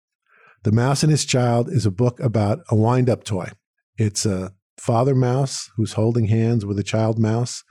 The 0.64 0.72
Mouse 0.72 1.04
and 1.04 1.12
His 1.12 1.26
Child 1.26 1.70
is 1.70 1.86
a 1.86 1.92
book 1.92 2.20
about 2.20 2.60
a 2.70 2.76
wind 2.76 3.10
up 3.10 3.24
toy. 3.24 3.50
It's 3.98 4.26
a 4.26 4.54
father 4.78 5.16
mouse 5.16 5.70
who's 5.76 5.94
holding 5.94 6.28
hands 6.28 6.66
with 6.66 6.80
a 6.80 6.84
child 6.84 7.20
mouse. 7.20 7.64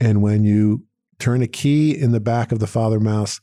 And 0.00 0.22
when 0.22 0.44
you 0.44 0.84
turn 1.24 1.40
a 1.40 1.46
key 1.46 1.98
in 1.98 2.12
the 2.12 2.20
back 2.20 2.52
of 2.52 2.58
the 2.58 2.66
father 2.66 3.00
mouse, 3.00 3.40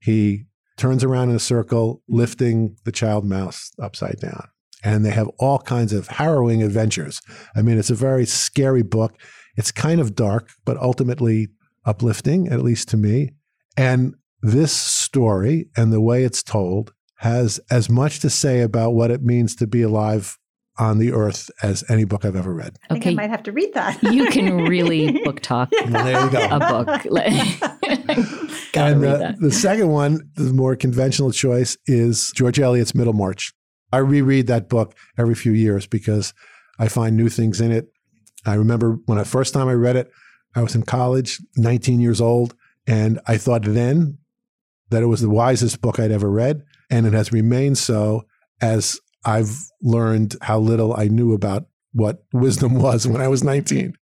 he 0.00 0.44
turns 0.76 1.02
around 1.02 1.30
in 1.30 1.34
a 1.34 1.40
circle, 1.40 2.00
lifting 2.08 2.76
the 2.84 2.92
child 2.92 3.24
mouse 3.24 3.72
upside 3.82 4.20
down. 4.20 4.46
And 4.84 5.04
they 5.04 5.10
have 5.10 5.28
all 5.40 5.58
kinds 5.58 5.92
of 5.92 6.06
harrowing 6.06 6.62
adventures. 6.62 7.20
I 7.56 7.62
mean, 7.62 7.76
it's 7.76 7.90
a 7.90 7.96
very 7.96 8.24
scary 8.24 8.84
book. 8.84 9.18
It's 9.56 9.72
kind 9.72 10.00
of 10.00 10.14
dark, 10.14 10.48
but 10.64 10.76
ultimately 10.76 11.48
uplifting, 11.84 12.46
at 12.48 12.62
least 12.62 12.88
to 12.90 12.96
me. 12.96 13.30
And 13.76 14.14
this 14.40 14.72
story 14.72 15.70
and 15.76 15.92
the 15.92 16.00
way 16.00 16.22
it's 16.22 16.42
told 16.44 16.92
has 17.16 17.58
as 17.68 17.90
much 17.90 18.20
to 18.20 18.30
say 18.30 18.60
about 18.60 18.92
what 18.92 19.10
it 19.10 19.24
means 19.24 19.56
to 19.56 19.66
be 19.66 19.82
alive 19.82 20.38
on 20.78 20.98
the 20.98 21.12
earth 21.12 21.50
as 21.62 21.84
any 21.88 22.04
book 22.04 22.24
I've 22.24 22.36
ever 22.36 22.52
read. 22.52 22.76
I 22.90 22.94
think 22.94 23.06
I 23.06 23.22
might 23.22 23.30
have 23.30 23.42
to 23.44 23.52
read 23.52 23.72
that. 23.74 24.02
You 24.02 24.26
can 24.26 24.56
really 24.68 25.22
book 25.22 25.40
talk 25.40 25.70
Well, 25.72 26.04
there 26.04 26.24
you 26.24 26.30
go. 26.30 26.48
a 26.50 26.58
book. 26.58 27.04
And 28.76 29.04
uh, 29.04 29.16
the, 29.18 29.36
the 29.38 29.52
second 29.52 29.88
one, 29.88 30.28
the 30.34 30.52
more 30.52 30.74
conventional 30.74 31.30
choice, 31.30 31.76
is 31.86 32.32
George 32.34 32.58
Eliot's 32.58 32.92
Middlemarch. 32.92 33.52
I 33.92 33.98
reread 33.98 34.48
that 34.48 34.68
book 34.68 34.96
every 35.16 35.36
few 35.36 35.52
years 35.52 35.86
because 35.86 36.34
I 36.80 36.88
find 36.88 37.16
new 37.16 37.28
things 37.28 37.60
in 37.60 37.70
it. 37.70 37.86
I 38.44 38.54
remember 38.54 38.98
when 39.06 39.18
the 39.18 39.24
first 39.24 39.54
time 39.54 39.68
I 39.68 39.74
read 39.74 39.94
it, 39.94 40.10
I 40.56 40.62
was 40.62 40.74
in 40.74 40.82
college, 40.82 41.40
19 41.56 42.00
years 42.00 42.20
old, 42.20 42.56
and 42.86 43.20
I 43.28 43.36
thought 43.36 43.62
then 43.62 44.18
that 44.90 45.02
it 45.02 45.06
was 45.06 45.20
the 45.20 45.30
wisest 45.30 45.80
book 45.80 46.00
I'd 46.00 46.10
ever 46.10 46.30
read. 46.30 46.64
And 46.90 47.06
it 47.06 47.12
has 47.12 47.32
remained 47.32 47.78
so 47.78 48.24
as 48.60 48.98
I've 49.24 49.56
learned 49.82 50.36
how 50.42 50.58
little 50.58 50.94
I 50.96 51.08
knew 51.08 51.32
about 51.32 51.66
what 51.92 52.24
wisdom 52.32 52.74
was 52.80 53.06
when 53.06 53.20
I 53.20 53.28
was 53.28 53.42
19. 53.42 53.94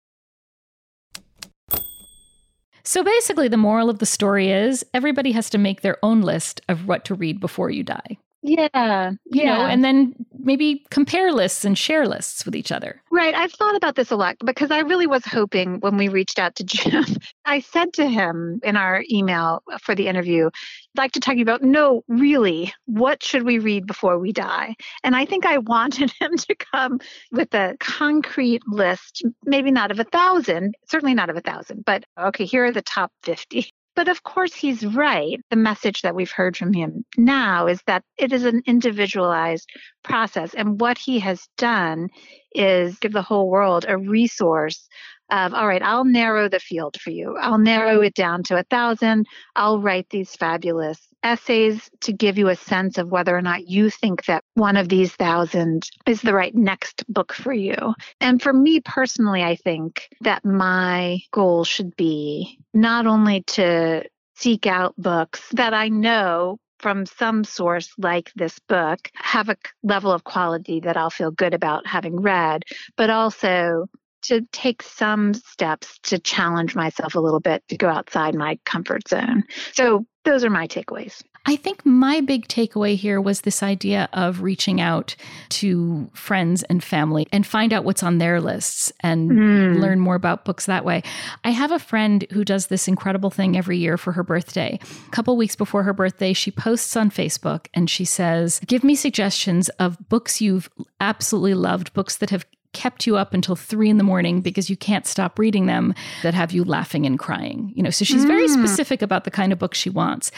So 2.84 3.04
basically, 3.04 3.48
the 3.48 3.58
moral 3.58 3.90
of 3.90 4.00
the 4.00 4.06
story 4.06 4.52
is 4.52 4.84
everybody 4.94 5.34
has 5.34 5.50
to 5.52 5.58
make 5.58 5.82
their 5.82 5.98
own 6.04 6.22
list 6.22 6.62
of 6.68 6.88
what 6.88 7.06
to 7.06 7.16
read 7.16 7.40
before 7.40 7.70
you 7.70 7.84
die. 7.84 8.18
Yeah. 8.44 9.12
You 9.26 9.46
know, 9.46 9.66
and 9.66 9.84
then 9.84 10.16
maybe 10.44 10.84
compare 10.90 11.32
lists 11.32 11.64
and 11.64 11.78
share 11.78 12.08
lists 12.08 12.46
with 12.46 12.56
each 12.56 12.72
other. 12.72 13.02
Right. 13.12 13.36
I've 13.36 13.52
thought 13.52 13.76
about 13.76 13.96
this 13.96 14.10
a 14.10 14.16
lot 14.16 14.38
because 14.44 14.72
I 14.72 14.80
really 14.80 15.06
was 15.06 15.24
hoping 15.26 15.80
when 15.82 15.98
we 15.98 16.08
reached 16.08 16.40
out 16.40 16.56
to 16.56 16.64
Jim, 16.72 17.06
I 17.46 17.60
said 17.60 17.94
to 17.94 18.08
him 18.08 18.60
in 18.64 18.76
our 18.76 19.04
email 19.12 19.62
for 19.82 19.94
the 19.94 20.08
interview, 20.08 20.48
I'd 20.48 21.02
like 21.02 21.12
to 21.14 21.20
talk 21.20 21.38
about, 21.38 21.62
no, 21.62 22.04
really, 22.08 22.74
what 22.86 23.24
should 23.24 23.44
we 23.44 23.60
read 23.60 23.86
before 23.86 24.18
we 24.18 24.32
die? 24.32 24.76
And 25.04 25.16
I 25.16 25.26
think 25.26 25.46
I 25.46 25.60
wanted 25.60 26.12
him 26.20 26.36
to 26.36 26.56
come 26.56 27.00
with 27.32 27.54
a 27.54 27.76
concrete 27.80 28.64
list, 28.68 29.24
maybe 29.46 29.72
not 29.72 29.92
of 29.92 30.00
a 30.00 30.06
thousand, 30.06 30.76
certainly 30.90 31.14
not 31.14 31.30
of 31.30 31.38
a 31.38 31.42
thousand, 31.42 31.86
but 31.86 32.06
okay, 32.20 32.46
here 32.46 32.66
are 32.66 32.72
the 32.72 32.82
top 32.82 33.12
50. 33.24 33.72
But 33.96 34.08
of 34.08 34.24
course, 34.24 34.54
he's 34.54 34.86
right. 34.86 35.40
The 35.50 35.58
message 35.58 36.02
that 36.02 36.16
we've 36.16 36.32
heard 36.32 36.56
from 36.56 36.74
him 36.74 37.06
now 37.18 37.68
is 37.68 37.82
that 37.88 38.04
it 38.18 38.32
is 38.32 38.46
an 38.46 38.64
individualized 38.66 39.70
process. 40.04 40.54
And 40.54 40.80
what 40.80 40.98
he 40.98 41.20
has 41.20 41.48
done 41.58 42.10
is 42.56 42.98
give 43.00 43.12
the 43.12 43.22
whole 43.22 43.50
world 43.50 43.86
a 43.88 43.98
resource 43.98 44.88
of, 45.32 45.54
all 45.54 45.68
right, 45.68 45.82
I'll 45.82 46.06
narrow 46.06 46.50
the 46.50 46.60
field 46.60 46.98
for 47.00 47.10
you. 47.10 47.38
I'll 47.38 47.58
narrow 47.58 48.02
it 48.02 48.14
down 48.14 48.44
to 48.44 48.58
a 48.58 48.64
thousand. 48.64 49.26
I'll 49.56 49.80
write 49.80 50.10
these 50.10 50.36
fabulous 50.36 51.00
essays 51.24 51.90
to 52.02 52.12
give 52.12 52.38
you 52.38 52.50
a 52.50 52.56
sense 52.56 52.98
of 52.98 53.10
whether 53.10 53.36
or 53.36 53.42
not 53.42 53.68
you 53.68 53.90
think 53.90 54.26
that 54.26 54.44
one 54.56 54.76
of 54.76 54.90
these 54.90 55.14
thousand 55.14 55.90
is 56.06 56.22
the 56.22 56.34
right 56.34 56.54
next 56.54 57.04
book 57.08 57.34
for 57.34 57.54
you. 57.54 57.94
And 58.20 58.42
for 58.42 58.52
me 58.52 58.82
personally, 58.82 59.44
I 59.44 59.56
think 59.56 60.10
that 60.22 60.44
my 60.44 61.20
goal 61.32 61.64
should 61.64 61.96
be 61.96 62.60
not 62.74 63.08
only 63.08 63.44
to 63.44 64.04
seek 64.36 64.66
out 64.66 64.96
books 64.98 65.48
that 65.54 65.74
I 65.74 65.90
know 65.90 66.58
from 66.80 67.06
some 67.06 67.44
source 67.44 67.94
like 68.00 68.32
this 68.36 68.58
book 68.68 69.10
have 69.14 69.50
a 69.50 69.58
level 69.84 70.12
of 70.12 70.24
quality 70.24 70.80
that 70.80 70.98
I'll 70.98 71.12
feel 71.12 71.30
good 71.30 71.54
about 71.54 71.86
having 71.86 72.22
read, 72.22 72.64
but 72.98 73.12
also 73.12 73.88
to 74.24 74.42
take 74.52 74.82
some 74.84 75.34
steps 75.34 76.00
to 76.04 76.20
challenge 76.20 76.76
myself 76.76 77.16
a 77.16 77.20
little 77.20 77.40
bit 77.40 77.64
to 77.70 77.78
go 77.78 77.90
outside 77.90 78.36
my 78.36 78.58
comfort 78.66 79.08
zone. 79.08 79.44
So 79.74 80.06
those 80.26 80.44
are 80.44 80.50
my 80.50 80.68
takeaways. 80.68 81.22
I 81.48 81.56
think 81.56 81.84
my 81.84 82.22
big 82.22 82.48
takeaway 82.48 82.96
here 82.96 83.20
was 83.20 83.42
this 83.42 83.64
idea 83.64 84.08
of 84.14 84.44
reaching 84.44 84.80
out 84.80 85.16
to 85.50 86.08
friends 86.14 86.62
and 86.62 86.84
family 86.84 87.26
and 87.32 87.48
find 87.48 87.74
out 87.74 87.84
what's 87.84 88.04
on 88.04 88.20
their 88.20 88.40
lists 88.40 88.94
and 89.00 89.32
Mm. 89.32 89.80
learn 89.80 90.00
more 90.00 90.14
about 90.14 90.46
books 90.46 90.68
that 90.68 90.86
way. 90.86 91.02
I 91.44 91.50
have 91.50 91.72
a 91.72 91.80
friend 91.80 92.28
who 92.32 92.46
does 92.46 92.68
this 92.68 92.88
incredible 92.88 93.32
thing 93.32 93.58
every 93.58 93.80
year 93.80 93.98
for 93.98 94.12
her 94.12 94.22
birthday. 94.22 94.78
A 95.08 95.10
couple 95.10 95.36
weeks 95.36 95.56
before 95.56 95.82
her 95.82 95.94
birthday, 95.94 96.34
she 96.34 96.52
posts 96.52 96.96
on 96.96 97.10
Facebook 97.10 97.66
and 97.74 97.90
she 97.90 98.06
says, 98.06 98.60
Give 98.68 98.84
me 98.84 98.94
suggestions 98.94 99.70
of 99.80 99.98
books 100.10 100.42
you've 100.42 100.70
absolutely 101.00 101.56
loved, 101.56 101.92
books 101.94 102.18
that 102.18 102.30
have 102.30 102.46
kept 102.74 103.06
you 103.06 103.18
up 103.18 103.34
until 103.34 103.56
three 103.56 103.90
in 103.90 103.98
the 103.98 104.04
morning 104.04 104.42
because 104.42 104.70
you 104.70 104.78
can't 104.78 105.06
stop 105.06 105.38
reading 105.38 105.66
them 105.66 105.94
that 106.24 106.34
have 106.34 106.52
you 106.52 106.64
laughing 106.64 107.06
and 107.06 107.20
crying. 107.20 107.72
You 107.76 107.84
know, 107.84 107.90
so 107.90 108.06
she's 108.06 108.24
very 108.26 108.48
Mm. 108.48 108.54
specific 108.54 109.02
about 109.02 109.26
the 109.26 109.32
kind 109.32 109.52
of 109.52 109.60
book 109.60 109.74
she 109.74 109.90
wants. 109.90 110.32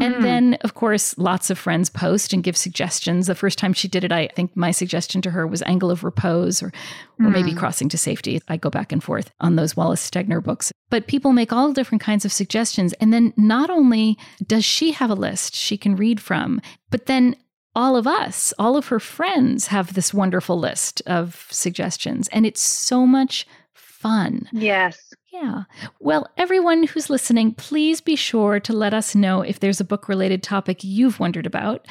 And 0.00 0.16
Mm. 0.16 0.22
then, 0.22 0.54
of 0.62 0.74
course, 0.74 1.16
lots 1.16 1.48
of 1.50 1.58
friends 1.58 1.88
post 1.88 2.32
and 2.32 2.42
give 2.42 2.56
suggestions. 2.56 3.26
The 3.26 3.34
first 3.34 3.58
time 3.58 3.72
she 3.72 3.88
did 3.88 4.04
it, 4.04 4.12
I 4.12 4.28
think 4.36 4.56
my 4.56 4.70
suggestion 4.70 5.22
to 5.22 5.30
her 5.30 5.46
was 5.46 5.62
Angle 5.62 5.90
of 5.90 6.04
Repose 6.04 6.62
or, 6.62 6.72
or 7.20 7.30
maybe 7.30 7.52
Mm. 7.52 7.56
Crossing 7.58 7.88
to 7.88 7.98
Safety. 7.98 8.40
I 8.48 8.56
go 8.58 8.70
back 8.70 8.92
and 8.92 9.02
forth 9.02 9.30
on 9.40 9.56
those 9.56 9.76
Wallace 9.76 10.08
Stegner 10.08 10.42
books. 10.42 10.70
But 10.90 11.06
people 11.06 11.32
make 11.32 11.52
all 11.52 11.72
different 11.72 12.02
kinds 12.02 12.24
of 12.24 12.32
suggestions. 12.32 12.92
And 12.94 13.12
then 13.12 13.32
not 13.36 13.70
only 13.70 14.16
does 14.46 14.64
she 14.64 14.92
have 14.92 15.10
a 15.10 15.14
list 15.14 15.54
she 15.54 15.76
can 15.76 15.96
read 15.96 16.20
from, 16.20 16.60
but 16.90 17.06
then 17.06 17.34
all 17.78 17.94
of 17.94 18.08
us, 18.08 18.52
all 18.58 18.76
of 18.76 18.88
her 18.88 18.98
friends 18.98 19.68
have 19.68 19.94
this 19.94 20.12
wonderful 20.12 20.58
list 20.58 21.00
of 21.06 21.46
suggestions. 21.48 22.26
And 22.32 22.44
it's 22.44 22.60
so 22.60 23.06
much 23.06 23.46
fun. 23.72 24.48
Yes. 24.50 24.98
Yeah. 25.32 25.62
Well, 26.00 26.26
everyone 26.36 26.88
who's 26.88 27.08
listening, 27.08 27.54
please 27.54 28.00
be 28.00 28.16
sure 28.16 28.58
to 28.58 28.72
let 28.72 28.94
us 28.94 29.14
know 29.14 29.42
if 29.42 29.60
there's 29.60 29.80
a 29.80 29.84
book 29.84 30.08
related 30.08 30.42
topic 30.42 30.82
you've 30.82 31.20
wondered 31.20 31.46
about, 31.46 31.86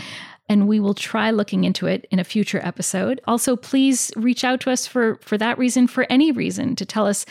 and 0.50 0.68
we 0.68 0.80
will 0.80 0.94
try 0.94 1.32
looking 1.32 1.64
into 1.64 1.88
it 1.88 2.08
in 2.12 2.20
a 2.20 2.24
future 2.24 2.62
episode. 2.64 3.20
Also, 3.28 3.56
please 3.56 4.12
reach 4.16 4.44
out 4.44 4.62
to 4.62 4.72
us 4.72 4.88
for 4.88 5.16
for 5.22 5.38
that 5.38 5.58
reason, 5.58 5.88
for 5.88 6.06
any 6.10 6.32
reason, 6.32 6.76
to 6.76 6.86
tell 6.86 7.06
us 7.06 7.26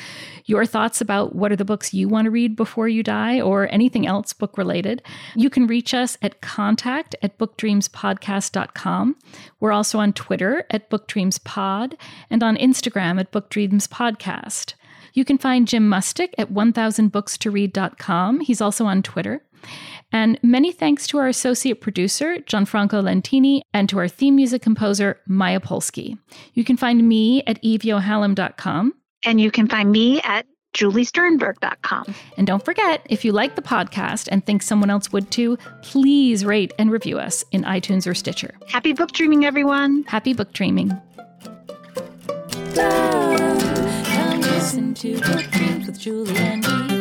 your 0.44 0.66
thoughts 0.66 1.00
about 1.00 1.34
what 1.34 1.50
are 1.50 1.56
the 1.56 1.64
books 1.64 1.94
you 1.94 2.08
want 2.08 2.26
to 2.26 2.30
read 2.30 2.56
before 2.56 2.88
you 2.88 3.02
die 3.02 3.40
or 3.40 3.72
anything 3.72 4.06
else 4.06 4.32
book 4.32 4.58
related. 4.58 5.02
You 5.34 5.50
can 5.50 5.66
reach 5.66 5.94
us 5.94 6.16
at 6.22 6.40
contact 6.40 7.16
at 7.22 7.38
bookdreamspodcast.com. 7.38 9.16
We're 9.60 9.72
also 9.72 9.98
on 9.98 10.12
Twitter 10.12 10.64
at 10.70 10.90
bookdreamspod 10.90 11.94
and 12.30 12.42
on 12.42 12.56
Instagram 12.56 13.18
at 13.18 13.32
bookdreamspodcast. 13.32 14.74
You 15.14 15.24
can 15.24 15.38
find 15.38 15.66
Jim 15.66 15.88
Mustich 15.88 16.34
at 16.36 16.52
1000bookstoread.com. 16.52 18.40
He's 18.40 18.60
also 18.60 18.84
on 18.84 19.02
Twitter. 19.02 19.42
And 20.12 20.38
many 20.42 20.72
thanks 20.72 21.06
to 21.08 21.18
our 21.18 21.28
associate 21.28 21.80
producer, 21.80 22.38
Gianfranco 22.38 23.02
Lentini, 23.02 23.62
and 23.74 23.88
to 23.88 23.98
our 23.98 24.08
theme 24.08 24.36
music 24.36 24.62
composer, 24.62 25.20
Maya 25.26 25.60
Polsky. 25.60 26.18
You 26.54 26.64
can 26.64 26.76
find 26.76 27.06
me 27.08 27.42
at 27.46 27.62
eveyohalem.com. 27.62 28.94
And 29.24 29.40
you 29.40 29.50
can 29.50 29.66
find 29.68 29.90
me 29.90 30.20
at 30.22 30.46
juliesternberg.com. 30.74 32.14
And 32.36 32.46
don't 32.46 32.64
forget, 32.64 33.04
if 33.08 33.24
you 33.24 33.32
like 33.32 33.56
the 33.56 33.62
podcast 33.62 34.28
and 34.30 34.44
think 34.44 34.62
someone 34.62 34.90
else 34.90 35.10
would 35.12 35.30
too, 35.30 35.56
please 35.82 36.44
rate 36.44 36.72
and 36.78 36.90
review 36.90 37.18
us 37.18 37.44
in 37.50 37.64
iTunes 37.64 38.06
or 38.06 38.14
Stitcher. 38.14 38.54
Happy 38.68 38.92
book 38.92 39.12
dreaming, 39.12 39.44
everyone. 39.44 40.04
Happy 40.04 40.34
book 40.34 40.52
dreaming. 40.52 40.90
Come 42.74 44.40
listen 44.40 44.92
to 44.94 45.18
Book 45.20 45.50
Dreams 45.50 45.86
with 45.86 45.98
Julie 45.98 46.36
and 46.36 46.90
me. 46.90 46.95